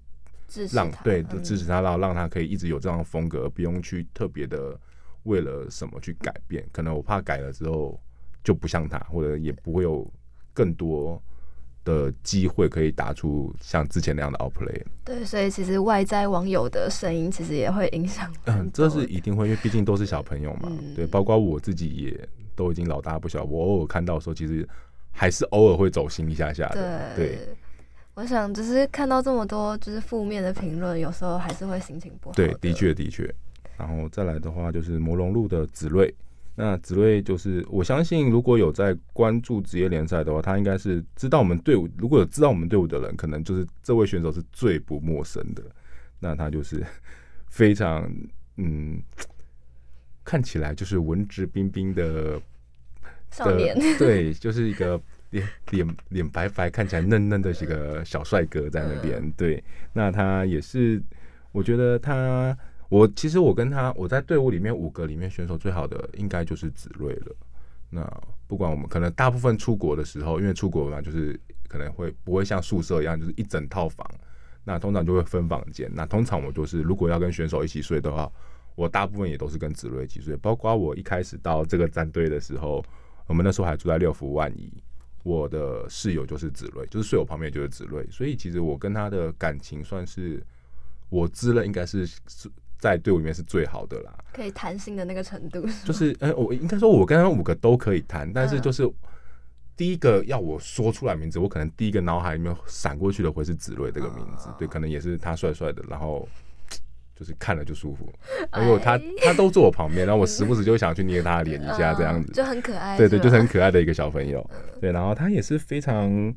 [0.71, 4.79] 让对支持他，让让他可以一直有这样的风格，不用去特别的
[5.23, 6.63] 为了什么去改变。
[6.71, 7.99] 可能我怕改了之后
[8.43, 10.07] 就不像他，或者也不会有
[10.53, 11.19] 更多。
[11.85, 14.81] 的机会可以打出像之前那样的 outplay。
[15.05, 18.29] 对，所以其实外在网友的声音其实也会影响。
[18.45, 20.67] 嗯，这是一定会，因为毕竟都是小朋友嘛。
[20.69, 24.67] 嗯、对，包括我自己也都已经老大不小，我偶尔看到的时候，其实
[25.11, 27.15] 还是偶尔会走心一下下的。
[27.15, 27.39] 对，对
[28.15, 32.35] 我想只是看到这么多就是负面的评论，有时候还是会心情不好。
[32.35, 33.33] 对，的确的确。
[33.77, 36.13] 然后再来的话，就是魔龙路的子睿。
[36.57, 41.85] 那子睿就是，我相信如果有在关注职业联赛的话，他应该是知道我们队伍。
[41.97, 45.61] 如果有知道我们队伍的人，可能就是这位选手是最不陌生的。
[46.17, 46.81] 那他就是
[47.51, 48.09] 非常
[48.55, 49.01] 嗯，
[50.23, 52.41] 看起来就是文质彬彬的
[53.31, 54.97] 少年， 对，就是一个
[55.31, 59.29] 脸脸脸白白，看起来嫩嫩的一个小帅哥在那边。
[59.33, 61.03] 对，那他也是，
[61.51, 62.57] 我觉得他。
[62.89, 67.35] 我其实我跟他，我在队伍里面五个里面选手最好的应该就是子睿了。
[67.89, 68.05] 那
[68.47, 74.09] 不管我们可能大部分出国的时候，因为出国嘛，就是可能会不会像宿舍一样，就是一整套房。
[74.63, 75.89] 那通常就会分房间。
[75.93, 78.31] 那通常我就是如果要跟选手一起睡的话，
[78.75, 80.35] 我大部分也都是跟子睿一起睡。
[80.37, 82.83] 包括我一开始到这个战队的时候，
[83.27, 84.71] 我们那时候还住在六福万怡，
[85.23, 88.05] 我的室友就是子睿，就是睡我旁边就是子睿。
[88.11, 90.43] 所以其实我跟他的感情算是
[91.09, 92.51] 我知了，应该是是。
[92.85, 95.65] 在队伍里面是最好的啦，可以谈心的那个程度。
[95.83, 98.87] 就是，呃，我应该说，我跟他们五个都可以谈，但是就是
[99.75, 106.29] 第一个要我说出来名字，我可能第一个脑海里面闪过去的会是子睿这个名字，对，可能也是他帅帅的，然后
[107.15, 108.07] 就是看了就舒服，
[108.61, 112.31] 因为他他都坐我旁边，然后我时不时就想去捏他的脸一下，这样子。
[112.33, 114.47] 就很可爱，对对，就是很可爱的一个小朋友，
[114.79, 116.31] 对，然后他也是非常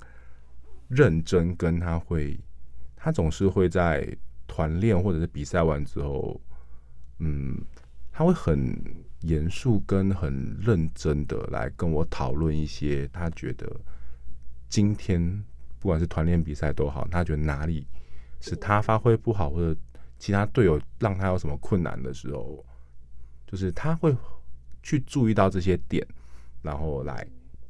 [0.89, 2.41] 认真，跟他会，
[2.97, 4.09] 他总是会在。
[4.49, 6.41] 团练或者是比赛完之后，
[7.21, 7.57] 嗯，
[8.11, 8.75] 他会很
[9.21, 13.71] 严肃跟很认真的来跟我讨论一些他觉得
[14.69, 15.21] 今天
[15.79, 17.87] 不管是团练比赛都好，他觉得哪里
[18.41, 19.79] 是他发挥不好，或者
[20.19, 22.65] 其他队友让他有什么困难的时候，
[23.47, 24.17] 就是他会
[24.83, 26.05] 去注意到这些点，
[26.63, 27.27] 然后来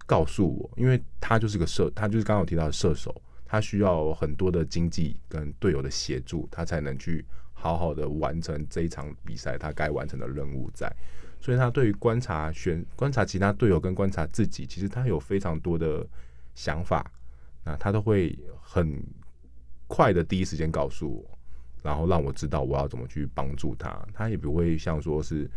[0.07, 3.15] 告诉我，因为他就是个射，他就是刚刚有提到的射手。
[3.51, 7.25] 他需要很多的经济跟队友的协助，他才能去
[7.55, 10.95] 好好的完成这一场比赛他该完成的任务在。
[11.41, 16.07] 所以他对于观察选观察其他队友跟观察自己，其实他有非常多的
[16.55, 17.11] 想法，
[17.65, 19.03] 那他都会很
[19.87, 21.39] 快的第一时间告诉我，
[21.83, 23.99] 然后让我知道我要怎么去帮助他。
[24.13, 25.51] 他也不会像说是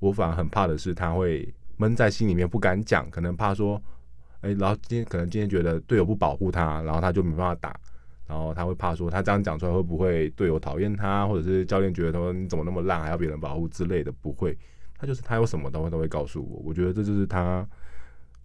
[0.00, 3.80] 我反而很怕的是他会闷在心里面不敢讲，可能怕说。
[4.40, 7.78] 哎、然后今天可能今天觉得队友不保护他，然后他就没办法打，
[8.26, 14.56] 然后他会怕说他这样讲出来会不会队友讨厌他，或者是教练觉得他说你怎么那么烂还要别人保护之类的，不会，
[14.96, 17.68] 他就是他有什么都会都会告诉我，我觉得这就是他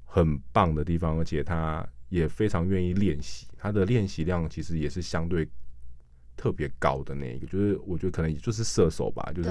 [0.04, 5.48] 很棒的地方，而且他也非常愿意练习，他的练习量其实也是相对。
[6.38, 9.50] 特别高的那一个，就是我觉得可能也就是射手吧，就是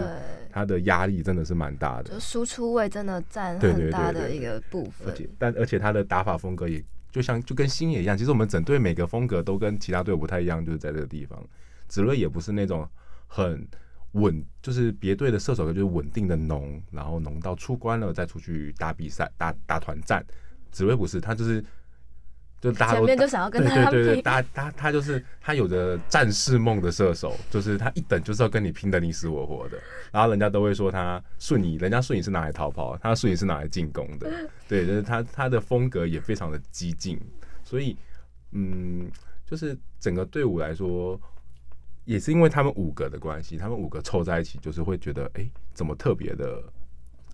[0.51, 5.09] 他的压力真的是蛮大的，就输出位真的占很大的一个部分。
[5.09, 11.43] 而且，但而且他的打法风格也就像就跟星野一样，其实我们整队每个风格都跟其他队不太一样，就是在这个地方。
[11.89, 12.89] 子睿也不是那种
[13.27, 13.67] 很
[14.13, 20.25] 稳，就是别队的射手就是稳定的浓，然后浓到出关了再出去打比赛、打打团战。
[20.71, 21.65] 子睿不是，他就是。
[22.65, 29.77] 就大家都前面就想要跟他对对对，他他他就是他有着战士梦的射手，就是他一等就是要跟你拼的你死我活的，
[30.11, 34.31] 然后人家都会说他瞬移，人家瞬移是拿来逃跑，他瞬移是拿来进攻的，
[34.67, 37.21] 对，就是他他的风格也非常的激进，
[37.63, 37.95] 所以
[38.53, 39.11] 嗯，
[39.45, 41.21] 就是整个队伍来说，
[42.07, 46.63] 也是因为他们五个的关系，他们五个凑在一起，就是会觉得哎、欸，怎么特别的，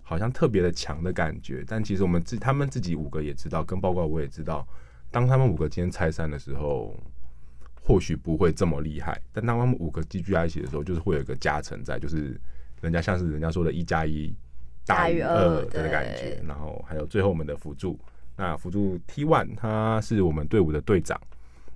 [0.03, 4.67] 好像特别的强的感觉，但其实我们自他们自己五个也知道，跟包括我也知道。
[5.11, 6.97] 当他们五个今天拆散的时候，
[7.83, 9.21] 或许不会这么厉害。
[9.33, 12.39] 但当他们五个聚在一起的时候，就是会有一个加成在，就是
[12.79, 14.33] 人家像是人家说的“一加一
[14.85, 16.41] 大于二”的感觉。
[16.47, 17.99] 然后还有最后我们的辅助，
[18.37, 21.19] 那辅助 T One 他是我们队伍的队长，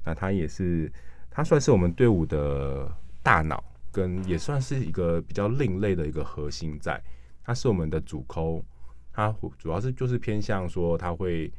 [0.05, 0.89] 那他也是
[1.29, 2.89] 他算是我们队伍的
[3.21, 3.61] 大脑，
[3.91, 7.03] 跟也算是一个比较另类的一个核心在。
[7.43, 8.63] 他是我们的主 call，
[9.11, 11.51] 他主要是就是偏向说他会。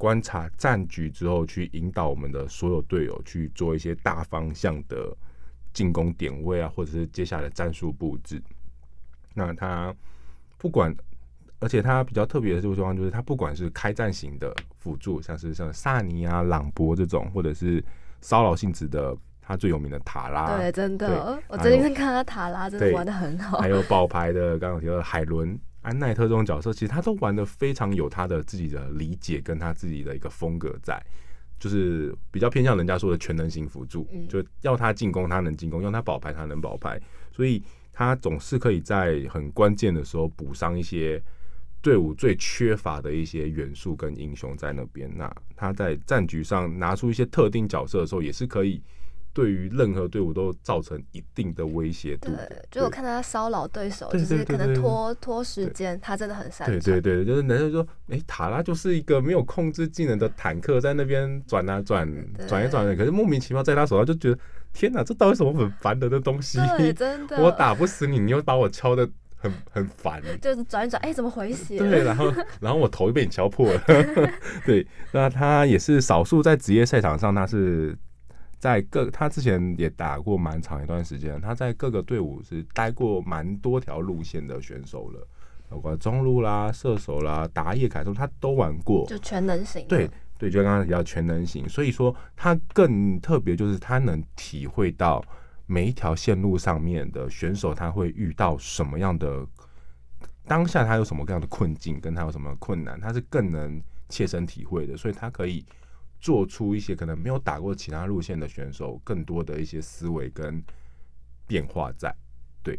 [0.00, 5.14] 观察战局之后，去引导我们的所有队友去做一些大方向的
[5.74, 8.42] 进攻点位啊，或者是接下来的战术布置。
[9.34, 9.94] 那他
[10.56, 10.96] 不管，
[11.58, 17.84] 而且他比较特别的这个状况就是，他不管是开战型的辅助，像是像萨尼啊、朗博这种，或者是
[18.22, 20.56] 骚扰性质的，他最有名的塔拉。
[20.56, 23.58] 对，真的，我最近看他塔拉真的玩的很好。
[23.58, 25.60] 还有爆牌的，刚刚提到的海伦。
[25.82, 31.02] 安奈特这种角色，其实他都玩的非常有他的自己的理解，跟他自己的一个风格在，
[31.58, 37.00] 就是比较偏向人家说的全能型辅助，就要他进攻他能进攻，要他保牌他能保牌，
[37.32, 37.62] 所以
[37.92, 41.22] 他总是可以在很关键的时候补上一些
[41.80, 45.10] 队伍最缺乏的一些元素跟英雄在那边。
[45.16, 48.82] 那他在战局上拿出一些特定角色的时候，也是可以。
[49.32, 52.30] 对于任何队伍都造成一定的威胁度。
[52.30, 56.80] 对，就我看他骚扰对手，就是可能拖拖时间，他真的很擅长。
[56.80, 62.08] 对对对，就是男生说，哎，塔拉就是一个没有控制技能的坦克，在那边转啊转，
[62.48, 64.38] 转一转，可是莫名其妙在他手上就觉得，
[64.72, 66.58] 天哪，这到底什么很烦的的东西？
[66.96, 70.20] 真的，我打不死你，你又把我敲的很很烦。
[70.42, 71.78] 就是转一转，哎，怎么回 血？
[71.78, 73.80] 对，然后然后我头就被你敲破了。
[74.66, 77.96] 对，那他也是少数在职业赛场上，他是。
[78.60, 85.26] 在各，他之前也打过蛮长一段时间，他在各个队伍是待过蛮多条路线的选手了，
[85.70, 89.88] 包括中路啦、射手啦、打野凯中，他都玩过，就全能型。
[89.88, 95.24] 对对，就刚刚提到全能型，所以说他更特别，就是他能体会到
[95.64, 99.42] 每一条线路上面的选手他会遇到什么样的
[100.46, 103.80] 当下，他有什么各样的困境，跟他有什么困难，他是更能
[104.10, 105.64] 切身体会的，所以他可以。
[106.20, 110.62] 做出一些可能没有打过其他路线的选手更多的一些思维跟
[111.46, 112.14] 变化在，
[112.62, 112.78] 对。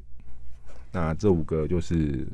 [0.92, 2.28] 那这五个就是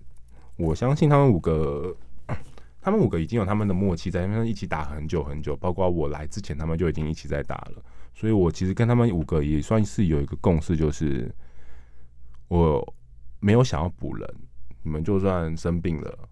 [0.57, 1.95] 我相信他们五个，
[2.81, 7.83] 他们五个已经有他们的默契在，他们一起打很久很久，包括我来之前他们就已经一起在打了，
[8.13, 11.33] 所以我其实跟他们五个也算是有一个共识，就是
[12.49, 12.93] 我
[13.39, 14.35] 没有想要补人，
[14.83, 16.26] 你们就算生病了。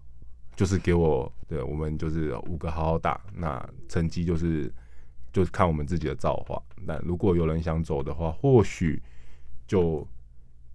[0.56, 4.72] 就是给我，对，我们就是五个好好打，那成绩就是
[5.30, 6.60] 就是看我们自己的造化。
[6.86, 9.02] 那如果有人想走的话，或许
[9.66, 10.08] 就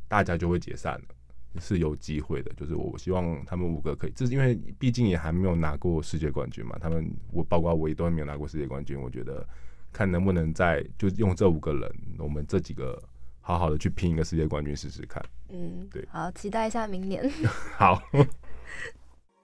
[0.07, 2.53] 大家就会解散了，是有机会的。
[2.53, 6.77] 就是我希望他们五个可以，这是因为毕竟也还没有拿过世界冠军嘛。
[6.79, 9.43] 他们我包括我也都还没有拿过世界冠军，我觉得
[9.91, 13.01] 看能不能再就用这五个人，我们这几个
[13.39, 15.23] 好好的去拼一个世界冠军试试看。
[15.49, 17.27] 嗯，对，好，期待一下明年。
[17.75, 17.99] 好。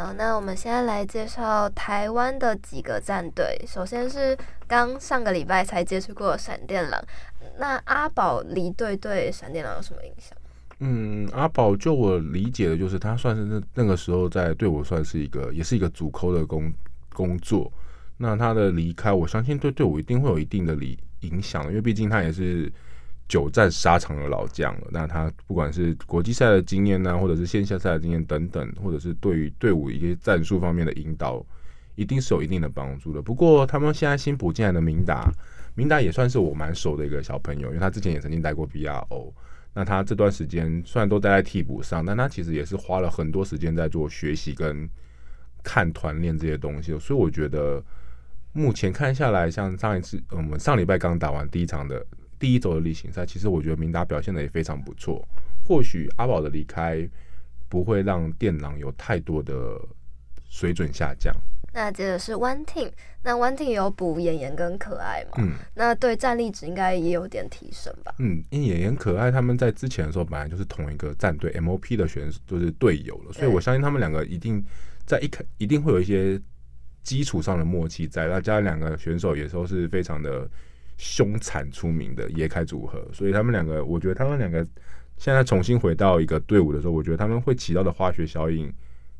[0.00, 3.62] 好，那我们现在来介绍台湾的几个战队。
[3.66, 4.34] 首先是
[4.66, 6.98] 刚上个礼拜才接触过闪电狼，
[7.58, 10.34] 那阿宝离队对闪电狼有什么影响？
[10.78, 16.72] 嗯，阿宝就我理解的就是他算是那那个时候在对我算是一个，也是一个主抠的工
[17.12, 17.70] 工作。
[18.16, 22.72] 那他的离开，我相信对队伍一定会有一定的影影响，因为毕竟他也是。
[23.30, 31.40] 久战沙场的老将了，那他不管是国际赛的经验呢，或者是线下赛的经验等等，或者是对于队伍一些战术方面的引导，
[31.94, 33.22] 一定是有一定的帮助的。
[33.22, 35.30] 不过他们现在新补进来的明达，
[35.76, 39.32] 明达也算是我蛮熟的一个小朋友，因为他之前也曾经带过 BRO。
[39.72, 44.90] 那他这段时间虽然都待在替补上，但他其实也是花了很多时间在做学习跟
[45.62, 46.98] 看团练这些东西。
[46.98, 47.80] 所以我觉得
[48.52, 52.04] 目前看下来，像上一次我们上礼拜刚打完第一场的
[52.40, 55.24] 第一周的例行赛，其实我觉得明达表现的也非常不错。
[55.62, 57.08] 或许阿宝的离开
[57.68, 59.80] 不会让电狼有太多的
[60.48, 61.32] 水准下降。
[61.72, 62.90] 那接着是 One Team，
[63.22, 65.38] 那 One Team 有补演员跟可爱嘛？
[65.38, 68.12] 嗯，那对战力值应该也有点提升吧？
[68.18, 74.64] 嗯，因为演员可爱他们在之前的时候本来就是同一个战队 MOP 的选手，就是队友了，所以我相信他们两个一定
[75.06, 76.40] 在一开一定会有一些
[77.04, 78.26] 基础上的默契在。
[78.26, 80.50] 那加上两个选手也都是非常的
[81.00, 84.62] 凶残出名的野凯组合，所以他们两个，我觉得他们两个
[85.16, 88.70] 现在重新回到一个队伍的时候，我觉得他们会起到的化学效应。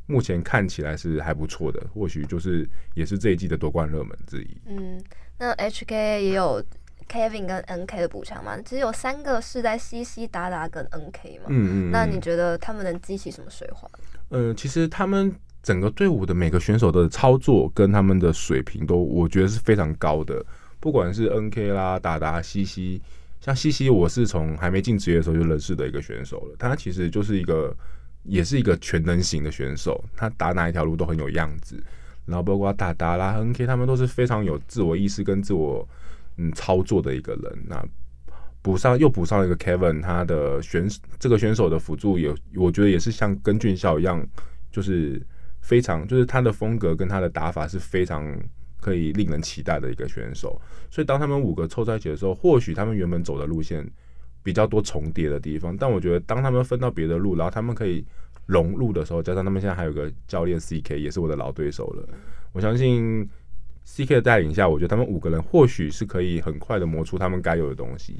[0.06, 4.60] 目前看起来是还不错的，或许就是也是这一季的夺冠热门之一。
[4.66, 5.00] 嗯，
[5.38, 6.62] 那 HK 也有
[7.08, 8.60] Kevin 跟 NK 的补强嘛？
[8.60, 11.46] 其实有三个是在 CC 达达跟 NK 嘛。
[11.46, 11.90] 嗯，嗯嗯。
[11.92, 13.88] 那你觉得他们能激起什么水花？
[14.30, 20.44] 呃，其实他们整个队伍的每个选手的操作跟他们的水平都，我觉得是非常高的。
[20.80, 23.00] 不管是 NK 啦、达达、西西
[23.40, 26.56] 像西西我是从还没进职业的时候就认识的一个选手了。
[26.58, 27.76] 他其实就是一个。
[28.24, 31.82] 也是一个全能型的选手，他打哪一条路都很有样子，
[32.26, 35.88] 然后包括达达啦、NK，他们都是非常有自我意识跟自我
[36.36, 37.64] 嗯操作的一个人。
[37.66, 37.82] 那
[38.60, 40.86] 补上又补上了一个 Kevin，他的选
[41.18, 44.22] 这个选手的辅助也，我觉得也是像跟俊孝一样，
[44.70, 45.18] 就是
[45.62, 48.22] 非常就是他的风格跟他的打法是非常
[48.80, 50.60] 可以令人期待的一个选手。
[50.90, 53.88] 所以当他们五个凑在一起的时候，或许他们原本走的路线。
[54.42, 58.02] 比较多重叠的地方，但我觉得当他们分到别的路，然后他们可以
[58.46, 62.08] 融入的时候，加上他们现在还有个教练 CK，也是我的老对手了。
[62.52, 63.28] 我相信
[63.84, 68.16] CK 的带领下，我觉得他们五个人或许是可以很快的磨出他们该有的东西。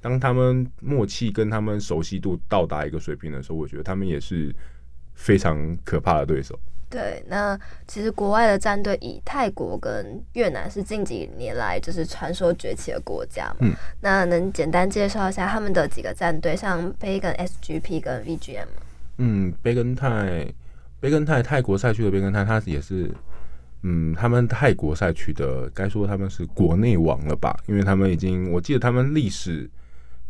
[0.00, 4.54] 当他们默契跟他们熟悉度到达一个水平的时候，我觉得他们也是
[5.14, 6.56] 非常可怕的对手。
[6.94, 13.56] 对，那其实国外的战队以泰国跟越南是近几年来就是传说崛起的国家嘛。
[13.62, 18.82] 嗯，那能简单介绍一下他们的几个战队，像杯根 SGP 跟 VGM 吗？
[19.18, 20.46] 嗯，杯根泰，
[21.00, 23.10] 杯根泰泰国赛区的杯根泰，他也是，
[23.82, 27.58] 嗯，他们泰国赛区的，该说他们是国内王了吧？
[27.66, 29.68] 因为他们已经，我记得他们历史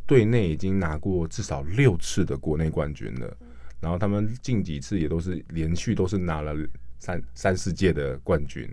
[0.06, 3.36] 队内已经拿过至少六次的国内冠军了。
[3.84, 6.54] 然后他们近几次也都是连续都是拿了
[6.98, 8.66] 三三四届的冠军，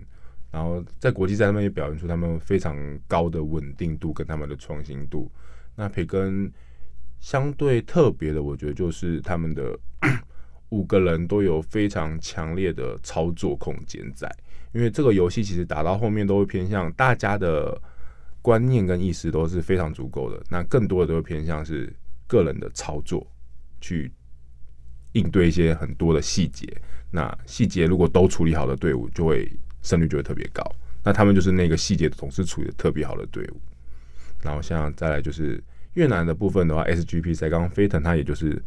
[0.50, 2.74] 然后在国际赛上面也表现出他们非常
[3.06, 5.30] 高的稳定度跟他们的创新度。
[5.76, 6.50] 那培根
[7.20, 9.78] 相对特别的，我觉得就是他们的
[10.70, 14.34] 五个人都有非常强烈的操作空间在，
[14.72, 17.78] 因为这个游戏其实打到后面都会偏向大家的
[18.40, 21.94] 观念跟意识都是非常足够的，那更多的都会偏向是
[22.26, 23.26] 个人的操作
[23.78, 24.10] 去。
[25.12, 26.66] 应对一些很多的细节，
[27.10, 29.50] 那细节如果都处理好的队伍，就会
[29.82, 30.62] 胜率就会特别高。
[31.04, 33.60] 那他们就是那个细节总是处理的特别好的队伍。
[34.42, 35.62] 然后像再来就是
[35.94, 38.60] 越南的部分的话，SGP 赛刚飞腾，他也就是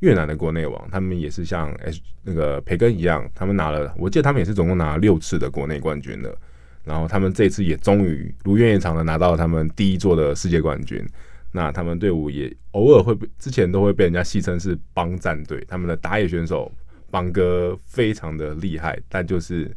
[0.00, 6.36] 越南的国内王，他们也是像 S 那个培根一样，他们拿了，我记得他们也是总共拿了六次的国内冠军的。
[6.84, 11.04] 然后他们这次也终于如愿以偿的拿到了他们第一座的世界冠军。
[11.52, 16.70] 那他们队伍也偶尔会被之前都会被人家戏称是帮战队，他们的打野选手
[17.10, 19.74] 邦哥非常的厉害，但就是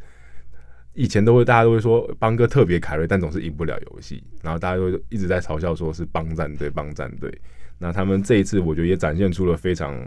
[0.94, 7.32] 以前都会大家都会说邦哥特别凯瑞，但总是赢不了游戏，然后大家都一直在嘲笑说是帮战队帮战队。
[7.78, 10.06] 那他们这一次我觉得也展现出了非常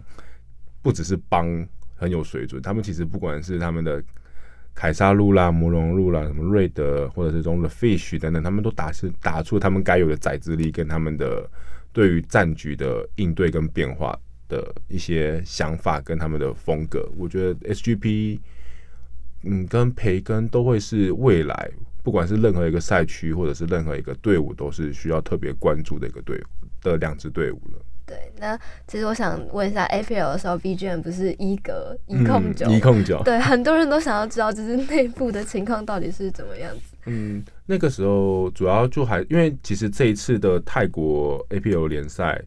[0.81, 4.03] 不只是帮很有水准，他们其实不管是他们的。
[4.75, 11.49] 凯撒路啦、魔龙路啦、什么瑞德或者是这种的 Fish 等等，他们都打是打出他们该有的宰制力，跟他们的
[11.91, 14.17] 对于战局的应对跟变化
[14.49, 17.07] 的一些想法跟他们的风格。
[17.15, 18.39] 我觉得 SGP，
[19.43, 21.71] 嗯，跟培根都会是未来
[22.01, 27.79] 不管是任何一个赛区或者是任何一个队伍，都是需要特别关注的一个队伍的两支队伍了。
[28.13, 28.55] 对，那
[28.87, 36.95] 其实我想问一下，APL 的时候，BGM 不是一格一控九，一控九，对，很多人都想要知道，就是 内部的情况到底是怎么样子。
[37.07, 42.39] 嗯，那个时候主要就还因为其实这一次的泰国 APL 联赛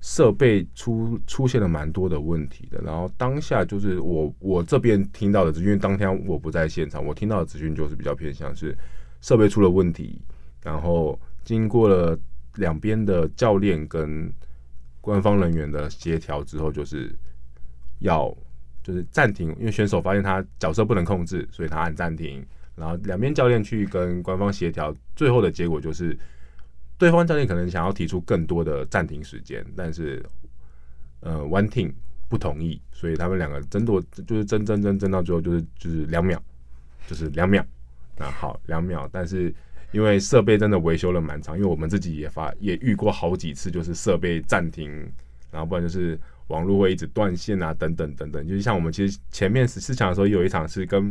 [0.00, 8.76] 设备出出现了蛮多的问题的，然后当下就是我我这边听到的资讯，因为当天我不在现场，我听到的资讯就是比较偏向是
[9.20, 10.20] 设备出了问题，
[10.64, 12.18] 然后经过了
[12.56, 14.32] 两边的教练跟
[15.06, 17.14] 官方人员的协调之后，就是
[18.00, 18.36] 要
[18.82, 22.44] 就是暂停，因为选手发现他角色不能控制，所以他按暂停。
[22.74, 26.18] 然后两边教练去跟官方协调，最后的结果就是
[26.98, 30.20] 对方教练可能想要提出更多的暂停时间，但是
[31.20, 31.92] 呃 One Team
[32.28, 36.42] 不同意，所以他们两个争夺就是争争争争到最后就是就是两秒，
[37.06, 37.64] 就是两秒。
[38.16, 39.54] 那好，两秒，但是
[39.96, 44.90] 因为设备真的维修了蛮长，因为我们自己也发也遇过好几次，就是设备暂停，
[45.50, 48.46] 然后不然就是网络会一直断线啊，等等等等。
[48.46, 51.10] 就是像我们其实前面十四强的时候，有一场是跟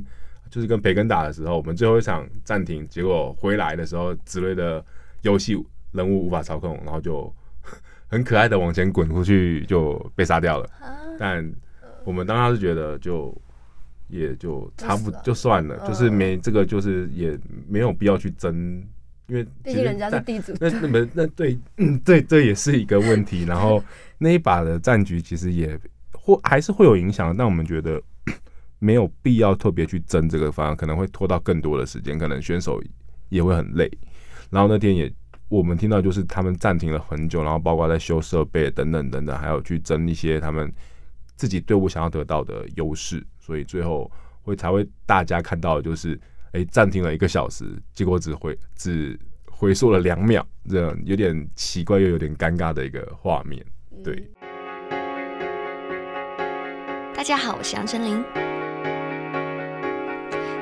[0.51, 4.85] 就是跟培根打的时候，我们最后一场暂停，结果回来的时候，之类的
[5.23, 5.57] 游戏
[5.93, 7.33] 人物无法操控，然后就
[8.05, 10.69] 很可爱的往前滚出去就被杀掉了。
[11.17, 11.51] 但
[12.03, 13.35] 我们当时是觉得就。
[14.07, 17.37] 也就差不就算了，就是没这个，就是也
[17.67, 18.55] 没有必要去争，
[19.27, 20.53] 因为毕竟人家是地主。
[20.59, 23.43] 那那么那对，嗯，对，这也是一个问题。
[23.45, 23.83] 然后
[24.17, 25.79] 那一把的战局其实也
[26.13, 28.01] 或还是会有影响，但我们觉得
[28.79, 32.81] 没有必要特别去争这个，方案可能会拖到更多的时间，可能选手
[33.29, 33.89] 也会很累。
[34.51, 35.11] 然后那天也
[35.49, 40.71] 我们听到就是他们暂停了很久，然后包括在修设备等等等等，还有去争一些他们
[41.35, 43.25] 自己队伍想要得到的优势。
[43.39, 44.11] 所以最后
[44.41, 46.19] 会才会大家看到的就是，
[46.53, 49.19] 哎，暂停了一个小时，结果只回只
[49.51, 53.63] 回溯了两秒，这样有点奇怪又有点尴尬的一个画面。
[54.03, 54.29] 对，
[57.15, 58.23] 大家好，我是杨丞琳。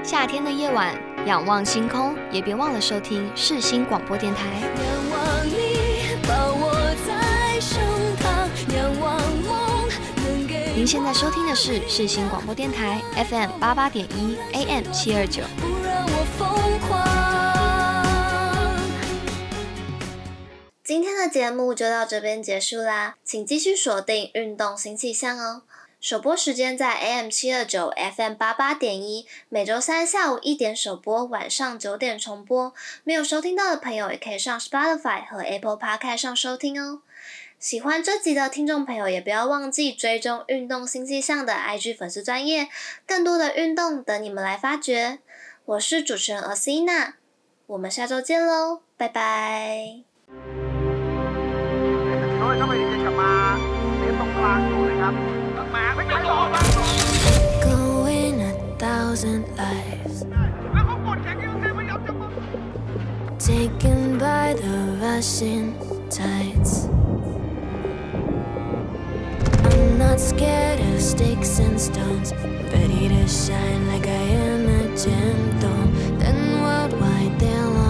[0.03, 0.93] 夏天的夜晚，
[1.25, 5.62] 仰望星空，也别忘了收听世新广播电台。
[10.83, 15.41] 您现在收听的是世新广播电台 FM 八八点一 AM 七二九。
[20.83, 25.61] 今天的节目就到这边结束啦，请继续锁定运动新气象哦。
[26.01, 32.73] 首播时间在 AM 七二九 FM 八八点一，每周三下午一点首播，晚上九点重播。
[33.05, 36.99] 没有收听到的朋友，也可以上 Spotify 和 Apple Podcast 上收听哦。
[37.63, 42.67] 喜欢这集的听众朋友，也不要忘记追踪运动新气象的 IG 粉丝专业，
[43.07, 45.19] 更多的运动等你们来发掘。
[45.63, 47.13] 我是主持人阿 s i n a
[47.67, 50.03] 我们下周见喽，拜拜。
[63.39, 65.73] Taken by the rushing
[66.09, 66.92] tides.
[70.03, 72.33] not scared of sticks and stones.
[72.73, 77.82] Ready to shine like I am a gemstone Then worldwide they'll.